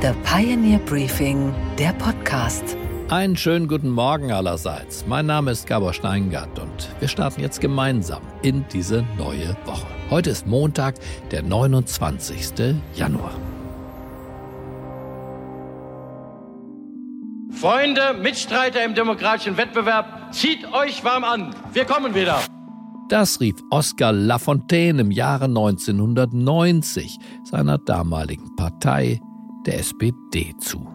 The 0.00 0.12
Pioneer 0.22 0.78
Briefing, 0.78 1.52
der 1.76 1.92
Podcast. 1.94 2.76
Einen 3.08 3.36
schönen 3.36 3.66
guten 3.66 3.90
Morgen 3.90 4.30
allerseits. 4.30 5.04
Mein 5.08 5.26
Name 5.26 5.50
ist 5.50 5.66
Gabor 5.66 5.92
Steingart 5.92 6.56
und 6.56 6.88
wir 7.00 7.08
starten 7.08 7.40
jetzt 7.40 7.60
gemeinsam 7.60 8.22
in 8.42 8.64
diese 8.72 9.04
neue 9.16 9.56
Woche. 9.64 9.88
Heute 10.08 10.30
ist 10.30 10.46
Montag, 10.46 10.94
der 11.32 11.42
29. 11.42 12.76
Januar. 12.94 13.32
Freunde, 17.50 18.14
Mitstreiter 18.22 18.84
im 18.84 18.94
demokratischen 18.94 19.56
Wettbewerb, 19.56 20.32
zieht 20.32 20.64
euch 20.72 21.02
warm 21.02 21.24
an. 21.24 21.56
Wir 21.72 21.86
kommen 21.86 22.14
wieder. 22.14 22.38
Das 23.08 23.40
rief 23.40 23.56
Oscar 23.70 24.12
Lafontaine 24.12 25.00
im 25.00 25.10
Jahre 25.10 25.46
1990 25.46 27.18
seiner 27.42 27.78
damaligen 27.78 28.54
Partei, 28.54 29.20
der 29.66 29.78
SPD, 29.78 30.54
zu. 30.60 30.86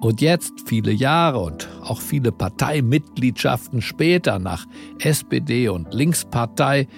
Und 0.00 0.20
jetzt, 0.20 0.52
viele 0.66 0.90
Jahre 0.90 1.38
und 1.38 1.68
auch 1.82 2.00
viele 2.00 2.32
Parteimitgliedschaften 2.32 3.80
später 3.82 4.38
nach 4.38 4.66
SPD 4.98 5.68
und 5.68 5.94
Linkspartei, 5.94 6.88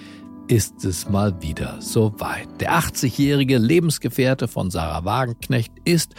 ist 0.48 0.84
es 0.84 1.08
mal 1.08 1.42
wieder 1.42 1.80
soweit. 1.80 2.48
Der 2.60 2.72
80-jährige 2.72 3.58
Lebensgefährte 3.58 4.48
von 4.48 4.70
Sarah 4.70 5.04
Wagenknecht 5.04 5.72
ist 5.84 6.14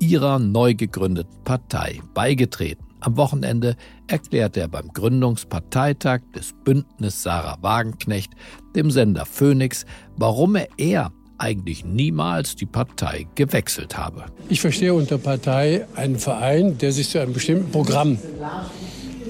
ihrer 0.00 0.38
neu 0.38 0.74
gegründeten 0.74 1.42
Partei 1.44 2.00
beigetreten. 2.14 2.84
Am 3.00 3.16
Wochenende 3.16 3.76
erklärte 4.06 4.60
er 4.60 4.68
beim 4.68 4.88
Gründungsparteitag 4.88 6.20
des 6.34 6.52
Bündnis 6.64 7.22
Sarah 7.22 7.58
Wagenknecht 7.60 8.32
dem 8.74 8.90
Sender 8.90 9.26
Phoenix, 9.26 9.84
warum 10.16 10.56
er, 10.56 10.68
er 10.78 11.12
eigentlich 11.38 11.84
niemals 11.84 12.56
die 12.56 12.66
Partei 12.66 13.26
gewechselt 13.34 13.96
habe. 13.96 14.24
Ich 14.48 14.60
verstehe 14.60 14.94
unter 14.94 15.18
Partei 15.18 15.86
einen 15.96 16.18
Verein, 16.18 16.78
der 16.78 16.92
sich 16.92 17.08
zu 17.08 17.20
einem 17.20 17.32
bestimmten 17.32 17.70
Programm 17.70 18.18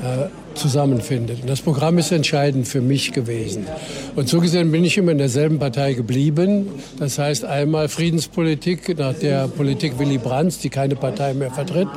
äh, 0.02 0.28
zusammenfindet. 0.55 1.42
Und 1.42 1.50
das 1.50 1.60
Programm 1.60 1.98
ist 1.98 2.12
entscheidend 2.12 2.66
für 2.69 2.80
mich 2.80 3.12
gewesen. 3.12 3.66
Und 4.16 4.28
so 4.28 4.41
gesehen 4.41 4.72
bin 4.72 4.84
ich 4.84 4.97
immer 4.97 5.12
in 5.12 5.19
derselben 5.19 5.58
Partei 5.58 5.94
geblieben. 5.94 6.69
Das 6.98 7.19
heißt 7.19 7.44
einmal 7.44 7.88
Friedenspolitik 7.88 8.98
nach 8.98 9.14
der 9.14 9.48
Politik 9.48 9.98
Willy 9.98 10.19
Brandt, 10.19 10.62
die 10.62 10.70
keine 10.70 10.97
Partei 10.97 11.34
mehr 11.34 11.50
vertritt. 11.50 11.88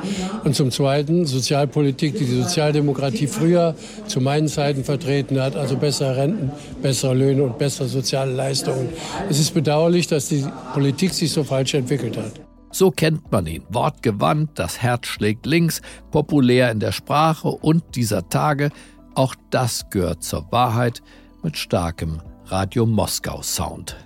Und 0.44 0.56
zum 0.56 0.72
Zweiten 0.72 1.26
Sozialpolitik, 1.26 2.18
die 2.18 2.26
die 2.26 2.42
Sozialdemokratie 2.42 3.28
früher 3.28 3.76
zu 4.08 4.22
meinen 4.22 4.48
Zeiten 4.48 4.84
vertreten 4.84 5.40
hat. 5.40 5.56
Also 5.56 5.78
bessere 5.78 6.18
Renten, 6.18 6.52
bessere 6.82 7.14
Löhne 7.14 7.44
und 7.44 7.58
bessere 7.58 7.88
soziale 7.88 8.34
Leistungen. 8.34 8.90
Es 9.30 9.40
ist 9.40 9.54
bedauerlich, 9.54 10.08
dass 10.08 10.30
die 10.30 10.44
Politik 10.74 11.14
sich 11.14 11.32
so 11.32 11.44
falsch 11.44 11.74
entwickelt 11.74 12.18
hat. 12.18 12.47
So 12.78 12.92
kennt 12.92 13.32
man 13.32 13.48
ihn. 13.48 13.64
Wortgewandt, 13.70 14.52
das 14.54 14.84
Herz 14.84 15.08
schlägt 15.08 15.48
links, 15.48 15.82
populär 16.12 16.70
in 16.70 16.80
der 16.80 16.92
Sprache 16.92 17.48
und 17.48 17.96
dieser 17.96 18.30
Tage. 18.30 18.70
Auch 19.16 19.34
das 19.50 19.90
gehört 19.90 20.22
zur 20.22 20.46
Wahrheit 20.52 21.02
mit 21.42 21.58
starkem 21.58 22.20
Radio 22.46 22.86
Moskau 22.86 23.42
Sound. 23.42 23.98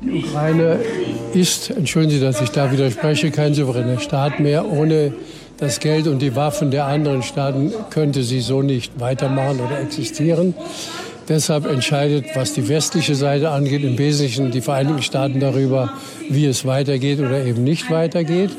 Die 0.00 0.22
Ukraine 0.24 0.78
ist, 1.34 1.70
entschuldigen 1.70 2.20
Sie, 2.20 2.20
dass 2.20 2.40
ich 2.40 2.50
da 2.50 2.70
widerspreche, 2.70 3.32
kein 3.32 3.52
souveräner 3.52 3.98
Staat 3.98 4.38
mehr. 4.38 4.64
Ohne 4.64 5.12
das 5.56 5.80
Geld 5.80 6.06
und 6.06 6.20
die 6.22 6.36
Waffen 6.36 6.70
der 6.70 6.86
anderen 6.86 7.24
Staaten 7.24 7.72
könnte 7.90 8.22
sie 8.22 8.42
so 8.42 8.62
nicht 8.62 9.00
weitermachen 9.00 9.58
oder 9.58 9.80
existieren. 9.80 10.54
Deshalb 11.30 11.64
entscheidet, 11.64 12.26
was 12.34 12.54
die 12.54 12.66
westliche 12.66 13.14
Seite 13.14 13.50
angeht, 13.50 13.84
im 13.84 13.96
Wesentlichen 13.96 14.50
die 14.50 14.60
Vereinigten 14.60 15.00
Staaten 15.00 15.38
darüber, 15.38 15.92
wie 16.28 16.44
es 16.44 16.64
weitergeht 16.64 17.20
oder 17.20 17.46
eben 17.46 17.62
nicht 17.62 17.88
weitergeht. 17.88 18.50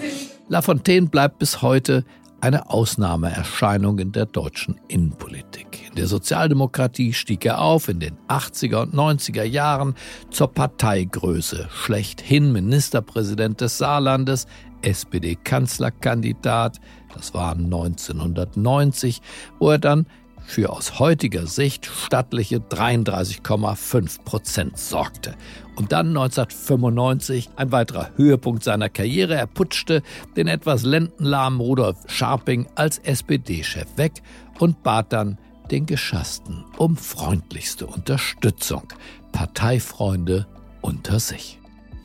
Lafontaine 0.48 1.08
bleibt 1.08 1.38
bis 1.38 1.62
heute 1.62 2.06
eine 2.40 2.70
Ausnahmeerscheinung 2.70 4.00
in 4.00 4.14
der 4.14 4.26
deutschen 4.26 4.80
Innenpolitik. 4.88 5.90
In 5.90 5.96
der 5.96 6.08
Sozialdemokratie 6.08 7.12
stieg 7.12 7.46
er 7.46 7.60
auf 7.60 7.90
in 7.90 8.00
den 8.00 8.16
80er 8.30 8.84
und 8.84 8.94
90er 8.94 9.44
Jahren 9.44 9.96
zur 10.30 10.48
Parteigröße, 10.48 11.68
schlechthin 11.74 12.54
Ministerpräsident 12.54 13.60
des 13.60 13.80
Saarlandes, 13.80 14.48
SPD-Kanzlerkandidat, 14.82 16.80
das 17.14 17.34
war 17.34 17.52
1990, 17.52 19.22
wo 19.60 19.72
er 19.72 19.78
dann 19.78 20.06
für 20.46 20.72
aus 20.72 21.00
heutiger 21.00 21.48
Sicht 21.48 21.86
stattliche 21.86 22.58
33,5 22.58 24.24
Prozent 24.24 24.78
sorgte. 24.78 25.36
Und 25.76 25.92
dann 25.92 26.10
1995 26.10 27.50
ein 27.56 27.72
weiterer 27.72 28.12
Höhepunkt 28.18 28.64
seiner 28.64 28.90
Karriere. 28.90 29.36
Er 29.36 29.48
putschte 29.48 30.04
den 30.36 30.48
etwas 30.48 30.84
lendenlahmen 30.84 31.60
Rudolf 31.60 31.98
Scharping 32.08 32.68
als 32.76 32.98
SPD-Chef 33.00 33.88
weg 33.96 34.22
und 34.60 34.84
bat 34.84 35.14
dann 35.14 35.38
den 35.72 35.86
Geschassten 35.86 36.66
um 36.78 36.98
freundlichste 36.98 37.88
Unterstützung. 37.88 38.84
Parteifreunde 39.32 40.46
unter 40.82 41.20
sich. 41.20 41.58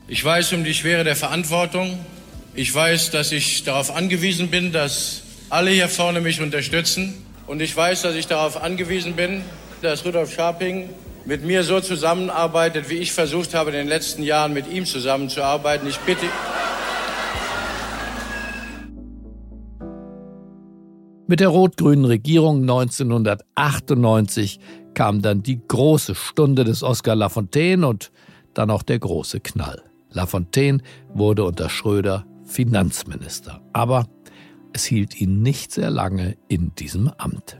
Ich 0.07 0.23
weiß 0.23 0.53
um 0.53 0.63
die 0.63 0.73
Schwere 0.73 1.03
der 1.03 1.17
Verantwortung. 1.17 1.99
Ich 2.55 2.73
weiß, 2.73 3.11
dass 3.11 3.31
ich 3.31 3.63
darauf 3.65 3.93
angewiesen 3.93 4.47
bin, 4.47 4.71
dass 4.71 5.23
alle 5.49 5.71
hier 5.71 5.89
vorne 5.89 6.21
mich 6.21 6.41
unterstützen. 6.41 7.13
Und 7.47 7.61
ich 7.61 7.75
weiß, 7.75 8.01
dass 8.01 8.15
ich 8.15 8.27
darauf 8.27 8.61
angewiesen 8.61 9.15
bin, 9.15 9.41
dass 9.81 10.05
Rudolf 10.05 10.33
Scharping 10.33 10.89
mit 11.23 11.45
mir 11.45 11.63
so 11.63 11.79
zusammenarbeitet, 11.79 12.89
wie 12.89 12.95
ich 12.95 13.13
versucht 13.13 13.53
habe, 13.53 13.69
in 13.69 13.77
den 13.77 13.87
letzten 13.87 14.21
Jahren 14.21 14.51
mit 14.53 14.69
ihm 14.69 14.85
zusammenzuarbeiten. 14.85 15.87
Ich 15.87 15.97
bitte. 15.99 16.25
Mit 21.27 21.39
der 21.39 21.49
rot-grünen 21.49 22.05
Regierung 22.05 22.61
1998 22.61 24.59
kam 24.93 25.21
dann 25.21 25.43
die 25.43 25.59
große 25.65 26.15
Stunde 26.15 26.63
des 26.63 26.83
Oscar 26.83 27.15
Lafontaine 27.15 27.87
und 27.87 28.11
dann 28.53 28.71
auch 28.71 28.83
der 28.83 28.99
große 28.99 29.39
Knall. 29.39 29.83
Lafontaine 30.09 30.79
wurde 31.13 31.43
unter 31.43 31.69
Schröder 31.69 32.25
Finanzminister. 32.45 33.61
Aber 33.73 34.07
es 34.77 34.85
hielt 34.85 35.19
ihn 35.19 35.41
nicht 35.41 35.71
sehr 35.71 35.89
lange 35.89 36.37
in 36.49 36.75
diesem 36.75 37.09
Amt. 37.17 37.57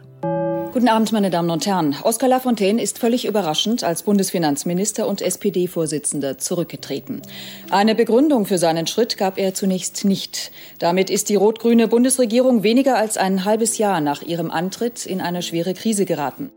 Guten 0.72 0.88
Abend, 0.88 1.12
meine 1.12 1.32
Damen 1.32 1.50
und 1.50 1.66
Herren. 1.66 1.96
Oskar 2.04 2.30
Lafontaine 2.30 2.80
ist 2.80 3.00
völlig 3.00 3.26
überraschend 3.26 3.84
als 3.84 4.04
Bundesfinanzminister 4.04 5.08
und 5.08 5.24
SPD-Vorsitzender 5.24 6.38
zurückgetreten. 6.38 7.24
Eine 7.72 7.96
Begründung 7.96 8.46
für 8.46 8.60
seinen 8.60 8.86
Schritt 8.86 9.18
gab 9.18 9.40
er 9.40 9.56
zunächst 9.56 10.06
nicht. 10.06 10.52
Damit 10.78 11.10
ist 11.10 11.30
die 11.30 11.36
rot-grüne 11.36 11.88
Bundesregierung 11.88 12.62
weniger 12.62 12.98
als 12.98 13.18
ein 13.18 13.46
halbes 13.46 13.80
Jahr 13.80 14.00
nach 14.00 14.22
ihrem 14.22 14.52
Antritt 14.52 15.08
in 15.08 15.20
eine 15.20 15.42
schwere 15.42 15.74
Krise 15.74 16.06
geraten. 16.06 16.52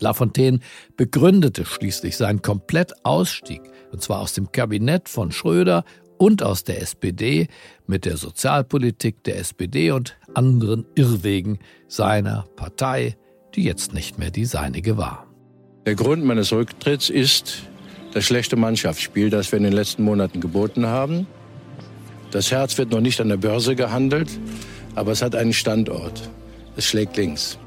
Lafontaine 0.00 0.58
begründete 0.96 1.64
schließlich 1.64 2.16
seinen 2.16 2.42
Komplettausstieg, 2.42 3.62
und 3.92 4.02
zwar 4.02 4.22
aus 4.22 4.32
dem 4.32 4.50
Kabinett 4.50 5.08
von 5.08 5.30
Schröder 5.30 5.84
und 6.20 6.42
aus 6.42 6.64
der 6.64 6.82
SPD 6.82 7.48
mit 7.90 8.06
der 8.06 8.16
Sozialpolitik 8.16 9.24
der 9.24 9.38
SPD 9.38 9.90
und 9.90 10.16
anderen 10.32 10.86
Irrwegen 10.94 11.58
seiner 11.88 12.46
Partei, 12.56 13.16
die 13.54 13.64
jetzt 13.64 13.92
nicht 13.92 14.18
mehr 14.18 14.30
die 14.30 14.46
seinige 14.46 14.96
war. 14.96 15.26
Der 15.84 15.96
Grund 15.96 16.24
meines 16.24 16.52
Rücktritts 16.52 17.10
ist 17.10 17.64
das 18.14 18.24
schlechte 18.24 18.56
Mannschaftsspiel, 18.56 19.28
das 19.28 19.50
wir 19.50 19.56
in 19.56 19.64
den 19.64 19.72
letzten 19.72 20.04
Monaten 20.04 20.40
geboten 20.40 20.86
haben. 20.86 21.26
Das 22.30 22.52
Herz 22.52 22.78
wird 22.78 22.92
noch 22.92 23.00
nicht 23.00 23.20
an 23.20 23.28
der 23.28 23.36
Börse 23.36 23.74
gehandelt, 23.74 24.30
aber 24.94 25.10
es 25.10 25.20
hat 25.20 25.34
einen 25.34 25.52
Standort. 25.52 26.30
Es 26.76 26.86
schlägt 26.86 27.16
links. 27.16 27.58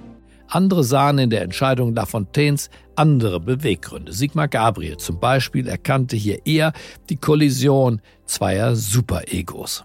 Andere 0.48 0.84
sahen 0.84 1.18
in 1.18 1.30
der 1.32 1.42
Entscheidung 1.42 1.96
Lafontaines 1.96 2.70
andere 2.96 3.40
Beweggründe. 3.40 4.14
Sigmar 4.14 4.48
Gabriel 4.48 4.98
zum 4.98 5.20
Beispiel 5.20 5.68
erkannte 5.68 6.16
hier 6.16 6.46
eher 6.46 6.72
die 7.10 7.18
Kollision 7.18 8.02
zweier 8.26 8.76
Superegos. 8.76 9.84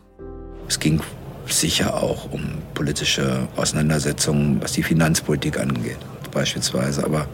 Es 0.69 0.78
ging 0.78 1.01
sicher 1.47 1.95
auch 2.03 2.31
um 2.31 2.42
politische 2.75 3.48
Auseinandersetzungen, 3.57 4.60
was 4.63 4.72
die 4.72 4.83
Finanzpolitik 4.83 5.59
angeht, 5.59 5.98
beispielsweise. 6.31 7.04
Aber 7.04 7.27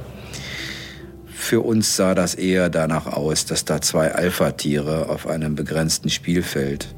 für 1.27 1.61
uns 1.61 1.97
sah 1.97 2.15
das 2.15 2.37
eher 2.37 2.71
danach 2.71 3.07
aus, 3.07 3.45
dass 3.45 3.65
da 3.65 3.81
zwei 3.81 4.15
Alpha-Tiere 4.15 5.09
auf 5.09 5.27
einem 5.27 5.57
begrenzten 5.57 6.11
Spielfeld 6.11 6.95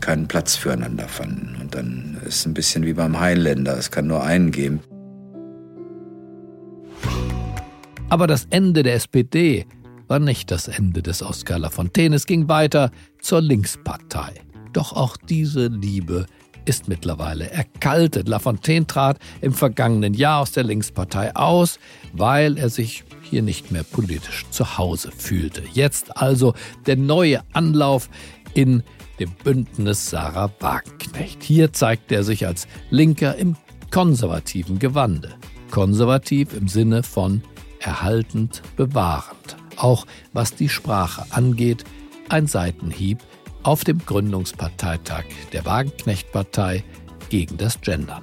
keinen 0.00 0.26
Platz 0.26 0.56
füreinander 0.56 1.06
fanden. 1.06 1.56
Und 1.60 1.74
dann 1.74 2.18
ist 2.26 2.36
es 2.36 2.46
ein 2.46 2.54
bisschen 2.54 2.86
wie 2.86 2.94
beim 2.94 3.20
Heinländer. 3.20 3.76
Es 3.76 3.90
kann 3.90 4.06
nur 4.06 4.24
einen 4.24 4.50
geben. 4.50 4.80
Aber 8.08 8.26
das 8.26 8.46
Ende 8.50 8.82
der 8.82 8.94
SPD 8.94 9.66
war 10.06 10.18
nicht 10.18 10.50
das 10.50 10.68
Ende 10.68 11.02
des 11.02 11.22
Oskar 11.22 11.58
Lafontaine. 11.58 12.16
Es 12.16 12.26
ging 12.26 12.48
weiter 12.48 12.90
zur 13.20 13.42
Linkspartei. 13.42 14.32
Doch 14.72 14.92
auch 14.92 15.16
diese 15.16 15.68
Liebe 15.68 16.26
ist 16.64 16.88
mittlerweile 16.88 17.50
erkaltet. 17.50 18.28
Lafontaine 18.28 18.86
trat 18.86 19.18
im 19.40 19.54
vergangenen 19.54 20.12
Jahr 20.12 20.42
aus 20.42 20.52
der 20.52 20.64
Linkspartei 20.64 21.34
aus, 21.34 21.78
weil 22.12 22.58
er 22.58 22.68
sich 22.68 23.04
hier 23.22 23.42
nicht 23.42 23.70
mehr 23.70 23.84
politisch 23.84 24.44
zu 24.50 24.76
Hause 24.76 25.10
fühlte. 25.10 25.62
Jetzt 25.72 26.16
also 26.16 26.54
der 26.86 26.96
neue 26.96 27.42
Anlauf 27.54 28.10
in 28.54 28.82
dem 29.18 29.30
Bündnis 29.42 30.10
Sarah 30.10 30.50
Wagenknecht. 30.60 31.42
Hier 31.42 31.72
zeigt 31.72 32.12
er 32.12 32.22
sich 32.22 32.46
als 32.46 32.68
Linker 32.90 33.34
im 33.36 33.56
konservativen 33.90 34.78
Gewande. 34.78 35.34
Konservativ 35.70 36.54
im 36.54 36.68
Sinne 36.68 37.02
von 37.02 37.42
erhaltend, 37.80 38.62
bewahrend. 38.76 39.56
Auch 39.76 40.06
was 40.32 40.54
die 40.54 40.68
Sprache 40.68 41.24
angeht, 41.30 41.84
ein 42.28 42.46
Seitenhieb 42.46 43.20
auf 43.68 43.84
dem 43.84 43.98
Gründungsparteitag 44.06 45.24
der 45.52 45.66
Wagenknecht-Partei 45.66 46.84
gegen 47.28 47.58
das 47.58 47.78
Gendern. 47.82 48.22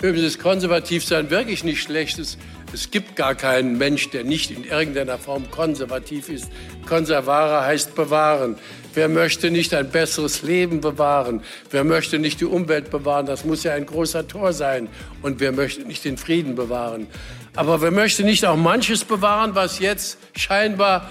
Übrigens 0.00 0.22
ist 0.22 0.38
Konservativsein 0.38 1.28
wirklich 1.28 1.64
nicht 1.64 1.82
schlecht. 1.82 2.20
Es, 2.20 2.38
es 2.72 2.92
gibt 2.92 3.16
gar 3.16 3.34
keinen 3.34 3.78
Mensch, 3.78 4.10
der 4.10 4.22
nicht 4.22 4.52
in 4.52 4.62
irgendeiner 4.62 5.18
Form 5.18 5.50
konservativ 5.50 6.28
ist. 6.28 6.52
Konservare 6.86 7.66
heißt 7.66 7.96
bewahren. 7.96 8.54
Wer 8.94 9.08
möchte 9.08 9.50
nicht 9.50 9.74
ein 9.74 9.90
besseres 9.90 10.42
Leben 10.42 10.80
bewahren? 10.80 11.42
Wer 11.72 11.82
möchte 11.82 12.20
nicht 12.20 12.40
die 12.40 12.44
Umwelt 12.44 12.92
bewahren? 12.92 13.26
Das 13.26 13.44
muss 13.44 13.64
ja 13.64 13.74
ein 13.74 13.86
großer 13.86 14.28
Tor 14.28 14.52
sein. 14.52 14.88
Und 15.20 15.40
wer 15.40 15.50
möchte 15.50 15.82
nicht 15.82 16.04
den 16.04 16.16
Frieden 16.16 16.54
bewahren? 16.54 17.08
Aber 17.56 17.80
wer 17.80 17.90
möchte 17.90 18.22
nicht 18.22 18.46
auch 18.46 18.56
manches 18.56 19.04
bewahren, 19.04 19.56
was 19.56 19.80
jetzt 19.80 20.18
scheinbar 20.36 21.10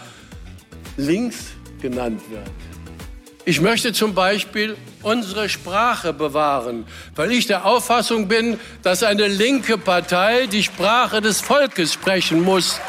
links 0.95 1.48
genannt 1.81 2.22
wird? 2.30 2.50
Ich 3.48 3.62
möchte 3.62 3.94
zum 3.94 4.16
Beispiel 4.16 4.76
unsere 5.04 5.50
Sprache 5.50 6.14
bewahren, 6.14 6.86
weil 7.16 7.32
ich 7.32 7.46
der 7.46 7.66
Auffassung 7.66 8.28
bin, 8.28 8.60
dass 8.82 9.04
eine 9.04 9.28
linke 9.28 9.78
Partei 9.78 10.48
die 10.48 10.64
Sprache 10.64 11.22
des 11.22 11.42
Volkes 11.42 11.94
sprechen 11.94 12.42
muss. 12.42 12.80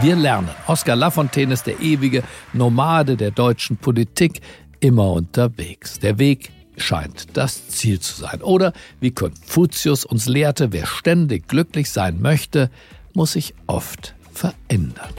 Wir 0.00 0.16
lernen. 0.16 0.48
Oskar 0.66 0.96
Lafontaine 0.96 1.52
ist 1.52 1.66
der 1.66 1.80
ewige 1.80 2.22
Nomade 2.54 3.18
der 3.18 3.30
deutschen 3.30 3.76
Politik, 3.76 4.40
immer 4.80 5.12
unterwegs. 5.12 5.98
Der 5.98 6.18
Weg 6.18 6.50
scheint 6.78 7.36
das 7.36 7.68
Ziel 7.68 8.00
zu 8.00 8.22
sein. 8.22 8.40
Oder 8.40 8.72
wie 9.00 9.10
Konfuzius 9.10 10.06
uns 10.06 10.26
lehrte, 10.26 10.72
wer 10.72 10.86
ständig 10.86 11.46
glücklich 11.46 11.90
sein 11.90 12.22
möchte, 12.22 12.70
muss 13.12 13.32
sich 13.32 13.54
oft 13.66 14.14
verändern. 14.32 15.10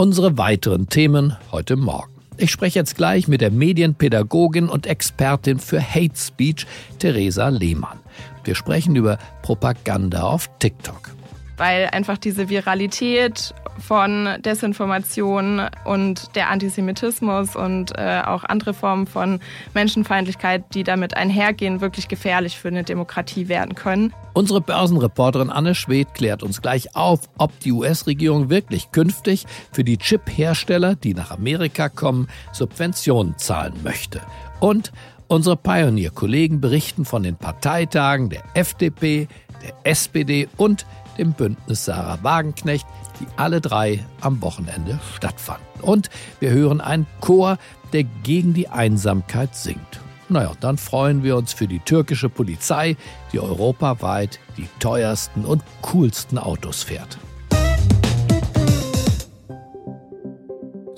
Unsere 0.00 0.38
weiteren 0.38 0.88
Themen 0.88 1.36
heute 1.52 1.76
Morgen. 1.76 2.14
Ich 2.38 2.50
spreche 2.50 2.78
jetzt 2.78 2.96
gleich 2.96 3.28
mit 3.28 3.42
der 3.42 3.50
Medienpädagogin 3.50 4.70
und 4.70 4.86
Expertin 4.86 5.58
für 5.58 5.78
Hate 5.78 6.16
Speech, 6.16 6.66
Theresa 6.98 7.50
Lehmann. 7.50 7.98
Wir 8.42 8.54
sprechen 8.54 8.96
über 8.96 9.18
Propaganda 9.42 10.22
auf 10.22 10.48
TikTok 10.58 11.10
weil 11.60 11.88
einfach 11.92 12.16
diese 12.16 12.48
Viralität 12.48 13.54
von 13.78 14.28
Desinformation 14.42 15.60
und 15.84 16.34
der 16.34 16.48
Antisemitismus 16.48 17.54
und 17.54 17.92
äh, 17.98 18.22
auch 18.24 18.44
andere 18.44 18.72
Formen 18.72 19.06
von 19.06 19.40
Menschenfeindlichkeit, 19.74 20.64
die 20.72 20.84
damit 20.84 21.18
einhergehen, 21.18 21.82
wirklich 21.82 22.08
gefährlich 22.08 22.58
für 22.58 22.68
eine 22.68 22.82
Demokratie 22.82 23.48
werden 23.48 23.74
können. 23.74 24.14
Unsere 24.32 24.62
Börsenreporterin 24.62 25.50
Anne 25.50 25.74
Schwedt 25.74 26.14
klärt 26.14 26.42
uns 26.42 26.62
gleich 26.62 26.96
auf, 26.96 27.28
ob 27.36 27.60
die 27.60 27.72
US-Regierung 27.72 28.48
wirklich 28.48 28.90
künftig 28.90 29.44
für 29.70 29.84
die 29.84 29.98
Chip-Hersteller, 29.98 30.94
die 30.94 31.12
nach 31.12 31.30
Amerika 31.30 31.90
kommen, 31.90 32.28
Subventionen 32.52 33.36
zahlen 33.36 33.74
möchte. 33.84 34.22
Und 34.60 34.92
unsere 35.28 35.58
Pioneer-Kollegen 35.58 36.62
berichten 36.62 37.04
von 37.04 37.22
den 37.22 37.36
Parteitagen 37.36 38.30
der 38.30 38.44
FDP, 38.54 39.28
der 39.62 39.74
SPD 39.84 40.48
und 40.56 40.86
dem 41.20 41.34
Bündnis 41.34 41.84
Sarah 41.84 42.18
Wagenknecht, 42.22 42.86
die 43.20 43.26
alle 43.36 43.60
drei 43.60 44.04
am 44.20 44.42
Wochenende 44.42 44.98
stattfanden. 45.14 45.82
Und 45.82 46.10
wir 46.40 46.50
hören 46.50 46.80
einen 46.80 47.06
Chor, 47.20 47.58
der 47.92 48.04
gegen 48.04 48.54
die 48.54 48.68
Einsamkeit 48.68 49.54
singt. 49.54 50.00
Naja, 50.28 50.52
dann 50.60 50.78
freuen 50.78 51.22
wir 51.22 51.36
uns 51.36 51.52
für 51.52 51.66
die 51.66 51.80
türkische 51.80 52.28
Polizei, 52.28 52.96
die 53.32 53.40
europaweit 53.40 54.38
die 54.56 54.68
teuersten 54.78 55.44
und 55.44 55.62
coolsten 55.82 56.38
Autos 56.38 56.82
fährt. 56.84 57.18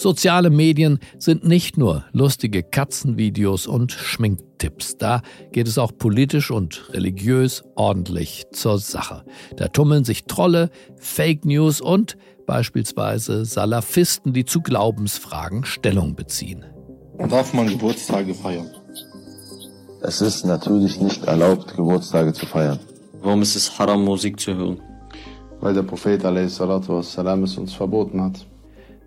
Soziale 0.03 0.51
Medien 0.51 0.99
sind 1.17 1.47
nicht 1.47 1.79
nur 1.79 2.05
lustige 2.11 2.65
Katzenvideos 2.65 3.69
und 3.69 3.93
Schminktipps. 3.93 4.97
Da 4.97 5.23
geht 5.53 5.69
es 5.69 5.79
auch 5.79 5.93
politisch 5.97 6.51
und 6.51 6.93
religiös 6.93 7.63
ordentlich 7.77 8.47
zur 8.51 8.81
Sache. 8.81 9.25
Da 9.57 9.69
tummeln 9.69 10.03
sich 10.03 10.25
Trolle, 10.25 10.71
Fake 10.97 11.45
News 11.45 11.81
und 11.81 12.17
beispielsweise 12.47 13.45
Salafisten, 13.45 14.33
die 14.33 14.45
zu 14.45 14.61
Glaubensfragen 14.61 15.65
Stellung 15.65 16.17
beziehen. 16.17 16.65
Darf 17.19 17.55
man 17.55 17.69
Geburtstage 17.69 18.35
feiern? 18.35 18.71
Es 20.01 20.21
ist 20.21 20.45
natürlich 20.45 21.01
nicht 21.01 21.27
erlaubt, 21.27 21.77
Geburtstage 21.77 22.33
zu 22.33 22.45
feiern. 22.45 22.81
Warum 23.21 23.43
ist 23.43 23.55
es 23.55 23.79
haram, 23.79 24.05
Musik 24.05 24.41
zu 24.41 24.53
hören? 24.53 24.81
Weil 25.61 25.75
der 25.75 25.85
Prophet 25.85 26.25
a.s. 26.25 26.59
es 26.59 27.57
uns 27.57 27.73
verboten 27.73 28.21
hat. 28.21 28.45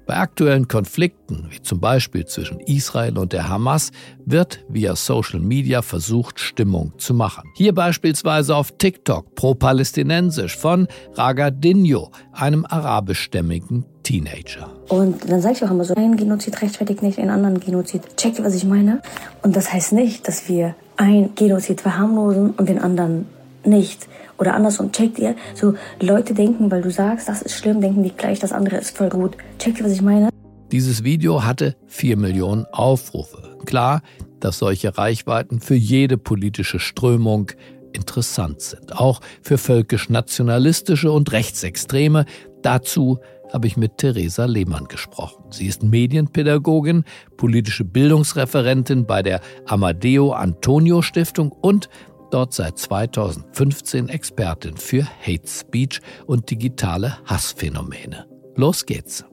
Bei 0.06 0.18
aktuellen 0.18 0.68
Konflikten, 0.68 1.48
wie 1.50 1.62
zum 1.64 1.80
Beispiel 1.80 2.26
zwischen 2.26 2.60
Israel 2.60 3.18
und 3.18 3.34
der 3.34 3.50
Hamas, 3.50 3.92
wird 4.24 4.64
via 4.70 4.96
Social 4.96 5.40
Media 5.40 5.82
versucht, 5.82 6.40
Stimmung 6.40 6.94
zu 6.98 7.16
machen. 7.16 7.50
Hier 7.56 7.74
beispielsweise 7.74 8.56
auf 8.56 8.72
TikTok 8.78 9.34
pro-palästinensisch 9.34 10.56
von 10.58 10.88
Ragadinho, 11.16 12.12
einem 12.34 12.66
arabischstämmigen 12.66 13.86
Teenager. 14.04 14.70
Und 14.90 15.28
dann 15.28 15.42
sage 15.42 15.56
ich 15.56 15.64
auch 15.64 15.72
immer 15.72 15.84
so, 15.84 15.96
ein 15.96 16.16
Genozid 16.18 16.62
rechtfertigt 16.62 17.02
nicht 17.02 17.18
einen 17.18 17.32
anderen 17.32 17.60
Genozid. 17.60 18.04
Checkt 18.16 18.44
was 18.44 18.54
ich 18.54 18.64
meine? 18.64 19.02
Und 19.42 19.56
das 19.56 19.74
heißt 19.74 19.94
nicht, 19.94 20.28
dass 20.28 20.48
wir 20.48 20.76
ein 20.98 21.34
Genozid 21.34 21.82
verharmlosen 21.82 22.52
und 22.52 22.70
den 22.70 22.80
anderen 22.80 23.26
nicht. 23.68 24.08
Oder 24.38 24.54
andersrum, 24.54 24.92
checkt 24.92 25.20
ihr, 25.20 25.36
so 25.54 25.76
Leute 26.02 26.34
denken, 26.34 26.70
weil 26.72 26.82
du 26.82 26.92
sagst, 26.92 27.30
das 27.30 27.42
ist 27.42 27.58
schlimm, 27.58 27.82
denken 27.82 28.04
die 28.04 28.12
gleich, 28.12 28.40
das 28.40 28.52
andere 28.52 28.78
ist 28.78 28.98
voll 28.98 29.10
gut. 29.10 29.38
Checkt 29.60 29.80
ihr, 29.80 29.86
was 29.86 29.94
ich 29.94 30.02
meine? 30.02 30.30
Dieses 30.72 31.04
Video 31.04 31.44
hatte 31.44 31.76
4 31.88 32.18
Millionen 32.18 32.66
Aufrufe. 32.72 33.58
Klar, 33.66 34.02
dass 34.40 34.60
solche 34.60 34.98
Reichweiten 34.98 35.62
für 35.62 35.76
jede 35.76 36.18
politische 36.18 36.80
Strömung 36.80 37.52
interessant 37.94 38.62
sind. 38.62 39.00
Auch 39.00 39.22
für 39.42 39.58
völkisch-nationalistische 39.58 41.12
und 41.12 41.32
Rechtsextreme. 41.32 42.26
Dazu 42.62 43.20
habe 43.54 43.68
ich 43.68 43.78
mit 43.78 43.98
Theresa 43.98 44.46
Lehmann 44.46 44.86
gesprochen. 44.86 45.46
Sie 45.52 45.68
ist 45.68 45.82
Medienpädagogin, 45.82 47.06
politische 47.38 47.86
Bildungsreferentin 47.86 49.06
bei 49.06 49.24
der 49.24 49.40
Amadeo 49.66 50.34
Antonio 50.34 51.02
Stiftung 51.02 51.52
und 51.52 51.90
dort 52.36 52.54
seit 52.54 52.78
2015 52.78 54.10
Expertin 54.10 54.76
für 54.76 55.08
Hate 55.26 55.48
Speech 55.48 56.02
und 56.26 56.50
digitale 56.52 57.18
Hassphänomene. 57.26 58.28
Los 58.58 58.86
geht's. 58.86 59.24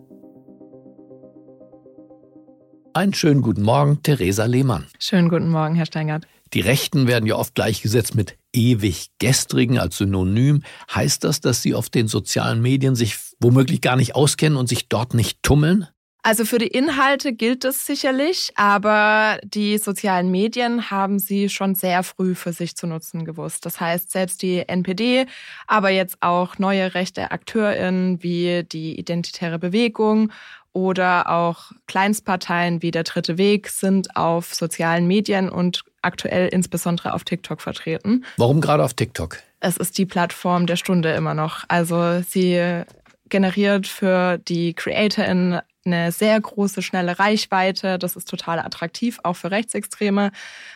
Einen 2.95 3.13
schönen 3.13 3.43
guten 3.43 3.63
Morgen, 3.63 4.03
Theresa 4.05 4.45
Lehmann. 4.45 4.87
Schönen 5.01 5.29
guten 5.31 5.49
Morgen, 5.49 5.75
Herr 5.75 5.87
Steingart. 5.87 6.29
Die 6.53 6.61
Rechten 6.61 7.09
werden 7.09 7.27
ja 7.27 7.35
oft 7.35 7.57
gleichgesetzt 7.57 8.15
mit 8.15 8.37
ewig 8.53 9.09
gestrigen 9.19 9.81
als 9.81 9.97
Synonym. 9.97 10.63
Heißt 10.95 11.25
das, 11.25 11.41
dass 11.41 11.61
Sie 11.61 11.75
auf 11.75 11.91
den 11.91 12.07
sozialen 12.07 12.63
Medien 12.63 12.95
sich 12.95 13.17
womöglich 13.41 13.81
gar 13.81 13.97
nicht 13.97 14.15
auskennen 14.15 14.57
und 14.57 14.69
sich 14.69 14.89
dort 14.89 15.15
nicht 15.15 15.43
tummeln? 15.43 15.89
Also 16.25 16.45
für 16.45 16.59
die 16.59 16.69
Inhalte 16.69 17.33
gilt 17.33 17.65
es 17.65 17.85
sicherlich, 17.85 18.53
aber 18.55 19.39
die 19.43 19.77
sozialen 19.79 20.31
Medien 20.31 20.89
haben 20.89 21.19
sie 21.19 21.49
schon 21.49 21.75
sehr 21.75 22.05
früh 22.05 22.37
für 22.37 22.53
sich 22.53 22.77
zu 22.77 22.87
nutzen 22.87 23.25
gewusst. 23.25 23.67
Das 23.67 23.81
heißt, 23.81 24.13
selbst 24.13 24.41
die 24.43 24.69
NPD, 24.69 25.27
aber 25.67 25.91
jetzt 25.91 26.19
auch 26.21 26.59
neue 26.59 26.95
rechte 26.95 27.33
AkteurInnen 27.33 28.23
wie 28.23 28.63
die 28.63 28.97
Identitäre 29.01 29.59
Bewegung 29.59 30.31
oder 30.73 31.29
auch 31.29 31.73
Kleinstparteien 31.89 32.83
wie 32.83 32.93
der 32.93 33.03
Dritte 33.03 33.37
Weg 33.37 33.69
sind 33.69 34.17
auf 34.17 34.55
sozialen 34.55 35.09
Medien 35.09 35.49
und 35.51 35.85
aktuell 36.03 36.49
insbesondere 36.49 37.15
auf 37.15 37.25
TikTok 37.25 37.61
vertreten. 37.61 38.25
Warum 38.37 38.61
gerade 38.61 38.85
auf 38.85 38.95
TikTok? 38.95 39.39
Es 39.59 39.77
ist 39.77 39.99
die 39.99 40.07
Plattform 40.07 40.67
der 40.67 40.77
Stunde 40.77 41.13
immer 41.13 41.35
noch. 41.35 41.65
Also 41.67 42.23
sie 42.23 42.85
generiert 43.29 43.89
für 43.89 44.39
die 44.39 44.75
CreatorInnen 44.75 45.61
eine 45.85 46.13
sehr 46.13 46.41
große, 46.41 46.83
schnelle 46.83 47.19
Reichweite. 47.19 47.99
Das 47.99 48.17
ist 48.17 48.29
total 48.29 48.59
attraktiv, 48.59 49.19
auch 49.23 49.35
für 49.35 49.51
Rechtsextreme. 49.51 50.31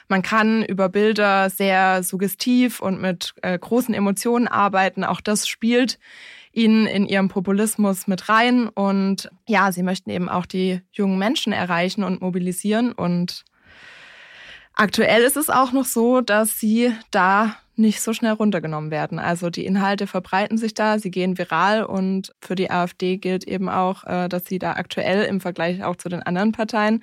Man 0.08 0.22
kann 0.22 0.64
über 0.64 0.88
Bilder 0.88 1.50
sehr 1.50 2.02
suggestiv 2.02 2.80
und 2.80 3.00
mit 3.00 3.34
äh, 3.42 3.58
großen 3.58 3.94
Emotionen 3.94 4.48
arbeiten. 4.48 5.04
Auch 5.04 5.20
das 5.20 5.46
spielt 5.46 5.98
ihnen 6.52 6.86
in 6.86 7.06
ihrem 7.06 7.28
Populismus 7.28 8.06
mit 8.06 8.28
rein. 8.28 8.68
Und 8.68 9.30
ja, 9.46 9.70
sie 9.72 9.82
möchten 9.82 10.10
eben 10.10 10.28
auch 10.28 10.46
die 10.46 10.80
jungen 10.92 11.18
Menschen 11.18 11.52
erreichen 11.52 12.02
und 12.02 12.22
mobilisieren. 12.22 12.92
Und 12.92 13.44
aktuell 14.74 15.22
ist 15.22 15.36
es 15.36 15.50
auch 15.50 15.72
noch 15.72 15.84
so, 15.84 16.22
dass 16.22 16.58
sie 16.58 16.92
da 17.10 17.56
nicht 17.76 18.00
so 18.00 18.12
schnell 18.12 18.32
runtergenommen 18.32 18.90
werden. 18.90 19.18
Also 19.18 19.50
die 19.50 19.66
Inhalte 19.66 20.06
verbreiten 20.06 20.58
sich 20.58 20.74
da, 20.74 20.98
sie 20.98 21.10
gehen 21.10 21.38
viral 21.38 21.84
und 21.84 22.32
für 22.40 22.54
die 22.54 22.70
AfD 22.70 23.18
gilt 23.18 23.44
eben 23.44 23.68
auch, 23.68 24.04
äh, 24.04 24.28
dass 24.28 24.46
sie 24.46 24.58
da 24.58 24.72
aktuell 24.72 25.24
im 25.24 25.40
Vergleich 25.40 25.84
auch 25.84 25.96
zu 25.96 26.08
den 26.08 26.22
anderen 26.22 26.52
Parteien 26.52 27.02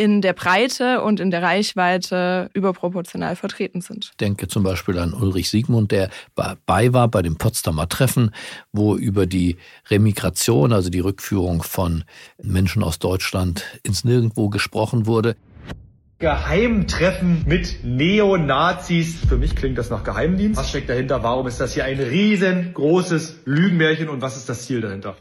in 0.00 0.22
der 0.22 0.32
Breite 0.32 1.02
und 1.02 1.20
in 1.20 1.30
der 1.30 1.42
Reichweite 1.42 2.48
überproportional 2.54 3.36
vertreten 3.36 3.82
sind. 3.82 4.06
Ich 4.12 4.16
denke 4.16 4.48
zum 4.48 4.62
Beispiel 4.62 4.98
an 4.98 5.12
Ulrich 5.12 5.50
Siegmund, 5.50 5.90
der 5.90 6.08
dabei 6.34 6.94
war 6.94 7.08
bei 7.08 7.20
dem 7.20 7.36
Potsdamer 7.36 7.88
Treffen, 7.88 8.30
wo 8.72 8.96
über 8.96 9.26
die 9.26 9.58
Remigration, 9.90 10.72
also 10.72 10.88
die 10.88 11.00
Rückführung 11.00 11.62
von 11.62 12.04
Menschen 12.42 12.82
aus 12.82 12.98
Deutschland 12.98 13.64
ins 13.82 14.04
Nirgendwo 14.04 14.48
gesprochen 14.48 15.06
wurde. 15.06 15.36
Geheimtreffen 16.20 17.44
mit 17.46 17.82
Neonazis. 17.82 19.20
Für 19.26 19.38
mich 19.38 19.56
klingt 19.56 19.78
das 19.78 19.88
nach 19.88 20.04
Geheimdienst. 20.04 20.60
Was 20.60 20.68
steckt 20.68 20.90
dahinter? 20.90 21.22
Warum 21.22 21.46
ist 21.46 21.60
das 21.60 21.72
hier 21.72 21.86
ein 21.86 21.98
riesengroßes 21.98 23.40
Lügenmärchen 23.46 24.10
und 24.10 24.20
was 24.20 24.36
ist 24.36 24.48
das 24.48 24.66
Ziel 24.66 24.82
dahinter? 24.82 25.16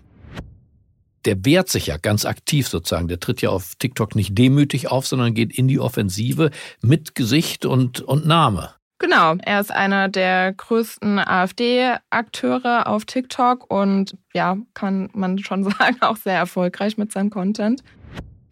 der 1.26 1.44
wehrt 1.46 1.68
sich 1.68 1.88
ja 1.88 1.98
ganz 1.98 2.24
aktiv 2.26 2.68
sozusagen. 2.70 3.10
Der 3.10 3.20
tritt 3.20 3.42
ja 3.42 3.50
auf 3.50 3.76
TikTok 3.76 4.16
nicht 4.16 4.38
demütig 4.38 4.90
auf, 4.90 5.06
sondern 5.06 5.34
geht 5.34 5.56
in 5.56 5.68
die 5.68 5.78
Offensive 5.78 6.50
mit 6.82 7.14
Gesicht 7.14 7.66
und, 7.66 8.00
und 8.00 8.26
Name. 8.26 8.70
Genau, 9.00 9.36
er 9.36 9.60
ist 9.60 9.72
einer 9.72 10.08
der 10.08 10.54
größten 10.54 11.20
AfD-Akteure 11.20 12.88
auf 12.88 13.06
TikTok 13.06 13.70
und 13.70 14.18
ja, 14.34 14.58
kann 14.74 15.10
man 15.14 15.40
schon 15.40 15.64
sagen, 15.78 15.98
auch 16.02 16.18
sehr 16.18 16.38
erfolgreich 16.38 16.98
mit 16.98 17.12
seinem 17.12 17.30
Content. 17.30 17.84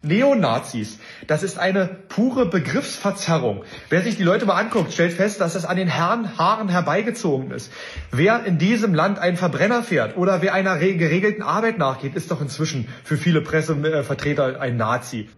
Neonazis, 0.02 1.00
das 1.26 1.42
ist 1.42 1.58
eine 1.58 1.86
pure 1.86 2.46
Begriffsverzerrung. 2.46 3.64
Wer 3.88 4.02
sich 4.02 4.16
die 4.16 4.22
Leute 4.22 4.46
mal 4.46 4.54
anguckt, 4.54 4.92
stellt 4.92 5.12
fest, 5.12 5.40
dass 5.40 5.56
es 5.56 5.64
an 5.64 5.76
den 5.76 5.88
Herren 5.88 6.38
Haaren 6.38 6.68
herbeigezogen 6.68 7.50
ist. 7.50 7.72
Wer 8.12 8.44
in 8.44 8.58
diesem 8.58 8.94
Land 8.94 9.18
einen 9.18 9.36
Verbrenner 9.36 9.82
fährt 9.82 10.16
oder 10.16 10.40
wer 10.40 10.54
einer 10.54 10.78
geregelten 10.78 11.42
Arbeit 11.42 11.78
nachgeht, 11.78 12.14
ist 12.14 12.30
doch 12.30 12.40
inzwischen 12.40 12.86
für 13.02 13.16
viele 13.16 13.40
Pressevertreter 13.40 14.60
ein 14.60 14.76
Nazi. 14.76 15.28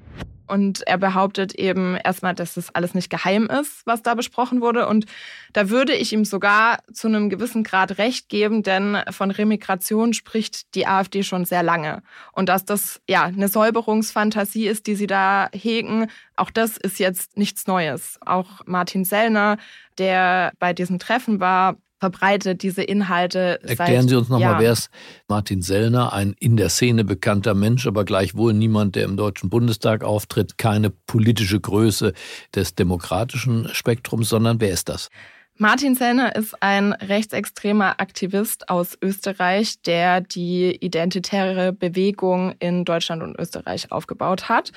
Und 0.50 0.87
er 0.87 0.99
behauptet 0.99 1.54
eben 1.54 1.97
erstmal, 1.97 2.35
dass 2.35 2.54
das 2.54 2.75
alles 2.75 2.92
nicht 2.92 3.09
geheim 3.09 3.47
ist, 3.47 3.87
was 3.87 4.02
da 4.02 4.14
besprochen 4.14 4.61
wurde. 4.61 4.88
Und 4.88 5.07
da 5.52 5.71
würde 5.71 5.95
ich 5.95 6.12
ihm 6.12 6.25
sogar 6.25 6.80
zu 6.92 7.07
einem 7.07 7.30
gewissen 7.30 7.62
Grad 7.62 7.99
recht 7.99 8.28
geben, 8.28 8.64
denn 8.64 8.99
von 9.11 9.30
Remigration 9.30 10.12
spricht 10.12 10.75
die 10.75 10.88
AfD 10.88 11.23
schon 11.23 11.45
sehr 11.45 11.62
lange. 11.62 12.02
Und 12.33 12.49
dass 12.49 12.64
das 12.64 13.00
ja 13.09 13.25
eine 13.25 13.47
Säuberungsfantasie 13.47 14.66
ist, 14.66 14.88
die 14.88 14.97
sie 14.97 15.07
da 15.07 15.49
hegen, 15.52 16.09
auch 16.35 16.50
das 16.50 16.76
ist 16.76 16.99
jetzt 16.99 17.37
nichts 17.37 17.69
Neues. 17.69 18.19
Auch 18.26 18.62
Martin 18.66 19.04
Sellner, 19.04 19.57
der 19.99 20.52
bei 20.59 20.73
diesem 20.73 20.99
Treffen 20.99 21.38
war, 21.38 21.76
verbreitet 22.00 22.62
diese 22.62 22.83
Inhalte. 22.83 23.61
Erklären 23.62 24.02
seit, 24.02 24.09
Sie 24.09 24.16
uns 24.16 24.28
nochmal, 24.28 24.54
ja. 24.54 24.59
wer 24.59 24.73
ist 24.73 24.90
Martin 25.28 25.62
Sellner, 25.62 26.12
ein 26.12 26.35
in 26.40 26.57
der 26.57 26.71
Szene 26.71 27.04
bekannter 27.04 27.54
Mensch, 27.54 27.87
aber 27.87 28.04
gleichwohl 28.04 28.54
niemand, 28.54 28.97
der 28.97 29.04
im 29.04 29.16
Deutschen 29.16 29.50
Bundestag 29.50 30.02
auftritt, 30.02 30.59
keine 30.59 30.90
politische 30.90 31.61
Größe 31.61 32.14
des 32.54 32.75
demokratischen 32.75 33.69
Spektrums, 33.73 34.30
sondern 34.30 34.61
wer 34.61 34.71
ist 34.71 34.88
das? 34.88 35.11
Martin 35.57 35.95
Sellner 35.95 36.35
ist 36.37 36.62
ein 36.62 36.95
rechtsextremer 36.95 38.00
Aktivist 38.00 38.71
aus 38.71 38.97
Österreich, 39.02 39.83
der 39.83 40.23
die 40.23 40.75
identitäre 40.75 41.75
Bewegung 41.75 42.54
in 42.61 42.87
Deutschland 42.87 43.23
und 43.23 43.38
Österreich 43.38 43.92
aufgebaut 43.92 44.49
hat 44.49 44.73